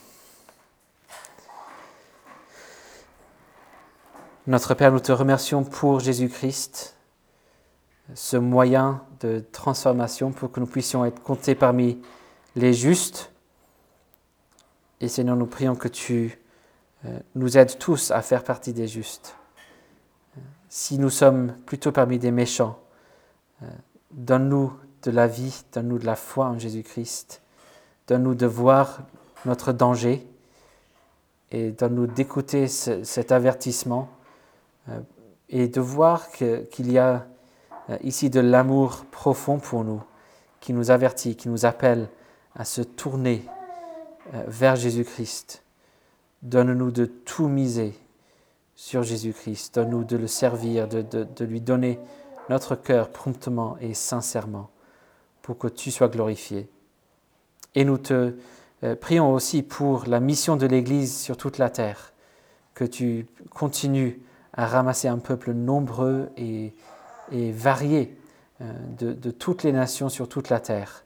Notre 4.46 4.74
Père, 4.74 4.92
nous 4.92 5.00
te 5.00 5.10
remercions 5.10 5.64
pour 5.64 5.98
Jésus-Christ, 5.98 6.94
ce 8.14 8.36
moyen 8.36 9.02
de 9.20 9.44
transformation 9.50 10.30
pour 10.30 10.52
que 10.52 10.60
nous 10.60 10.66
puissions 10.66 11.04
être 11.04 11.20
comptés 11.20 11.56
parmi 11.56 12.00
les 12.54 12.72
justes. 12.72 13.32
Et 15.00 15.08
Seigneur, 15.08 15.34
nous 15.34 15.46
prions 15.46 15.74
que 15.74 15.88
tu 15.88 16.38
euh, 17.06 17.18
nous 17.34 17.58
aides 17.58 17.76
tous 17.78 18.12
à 18.12 18.22
faire 18.22 18.44
partie 18.44 18.72
des 18.72 18.86
justes. 18.86 19.34
Si 20.74 20.96
nous 20.96 21.10
sommes 21.10 21.52
plutôt 21.66 21.92
parmi 21.92 22.18
des 22.18 22.30
méchants, 22.30 22.78
euh, 23.62 23.66
donne-nous 24.10 24.72
de 25.02 25.10
la 25.10 25.26
vie, 25.26 25.64
donne-nous 25.70 25.98
de 25.98 26.06
la 26.06 26.16
foi 26.16 26.46
en 26.46 26.58
Jésus-Christ, 26.58 27.42
donne-nous 28.08 28.34
de 28.34 28.46
voir 28.46 29.00
notre 29.44 29.74
danger 29.74 30.26
et 31.50 31.72
donne-nous 31.72 32.06
d'écouter 32.06 32.68
cet 32.68 33.32
avertissement 33.32 34.08
euh, 34.88 34.98
et 35.50 35.68
de 35.68 35.80
voir 35.82 36.30
qu'il 36.30 36.90
y 36.90 36.96
a 36.96 37.26
euh, 37.90 37.98
ici 38.02 38.30
de 38.30 38.40
l'amour 38.40 39.04
profond 39.10 39.58
pour 39.58 39.84
nous, 39.84 40.02
qui 40.60 40.72
nous 40.72 40.90
avertit, 40.90 41.36
qui 41.36 41.50
nous 41.50 41.66
appelle 41.66 42.08
à 42.54 42.64
se 42.64 42.80
tourner 42.80 43.44
vers 44.46 44.76
Jésus-Christ. 44.76 45.64
Donne-nous 46.40 46.92
de 46.92 47.04
tout 47.04 47.48
miser 47.48 47.92
sur 48.74 49.02
Jésus-Christ. 49.02 49.74
Donne-nous 49.74 50.04
de 50.04 50.16
le 50.16 50.26
servir, 50.26 50.88
de, 50.88 51.44
lui 51.44 51.60
donner 51.60 51.98
notre 52.48 52.74
cœur 52.74 53.10
promptement 53.10 53.76
et 53.80 53.94
sincèrement 53.94 54.70
pour 55.42 55.58
que 55.58 55.68
tu 55.68 55.90
sois 55.90 56.08
glorifié. 56.08 56.68
Et 57.74 57.84
nous 57.84 57.98
te 57.98 58.34
euh, 58.84 58.96
prions 58.96 59.32
aussi 59.32 59.62
pour 59.62 60.06
la 60.06 60.20
mission 60.20 60.56
de 60.56 60.66
l'Église 60.66 61.16
sur 61.16 61.36
toute 61.36 61.58
la 61.58 61.70
terre, 61.70 62.12
que 62.74 62.84
tu 62.84 63.26
continues 63.50 64.20
à 64.52 64.66
ramasser 64.66 65.08
un 65.08 65.18
peuple 65.18 65.52
nombreux 65.52 66.30
et, 66.36 66.74
varié 67.30 68.16
euh, 68.60 68.72
de, 68.98 69.30
toutes 69.30 69.62
les 69.62 69.72
nations 69.72 70.08
sur 70.08 70.28
toute 70.28 70.50
la 70.50 70.60
terre, 70.60 71.04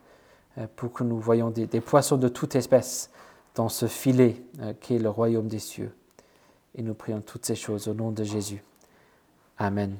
euh, 0.59 0.66
pour 0.74 0.92
que 0.92 1.05
nous 1.05 1.18
voyons 1.18 1.50
des, 1.50 1.66
des 1.66 1.81
poissons 1.81 2.16
de 2.16 2.29
toute 2.29 2.57
espèce 2.57 3.11
dans 3.55 3.68
ce 3.68 3.87
filet 3.87 4.42
qu'est 4.81 4.98
le 4.98 5.09
royaume 5.09 5.48
des 5.48 5.61
cieux. 5.61 5.94
Et 6.77 6.83
nous 6.83 6.95
prions 6.95 7.21
toutes 7.21 7.47
ces 7.47 7.57
choses 7.57 7.89
au 7.89 7.95
nom 7.95 8.12
de 8.12 8.23
Jésus. 8.23 8.62
Amen. 9.59 9.99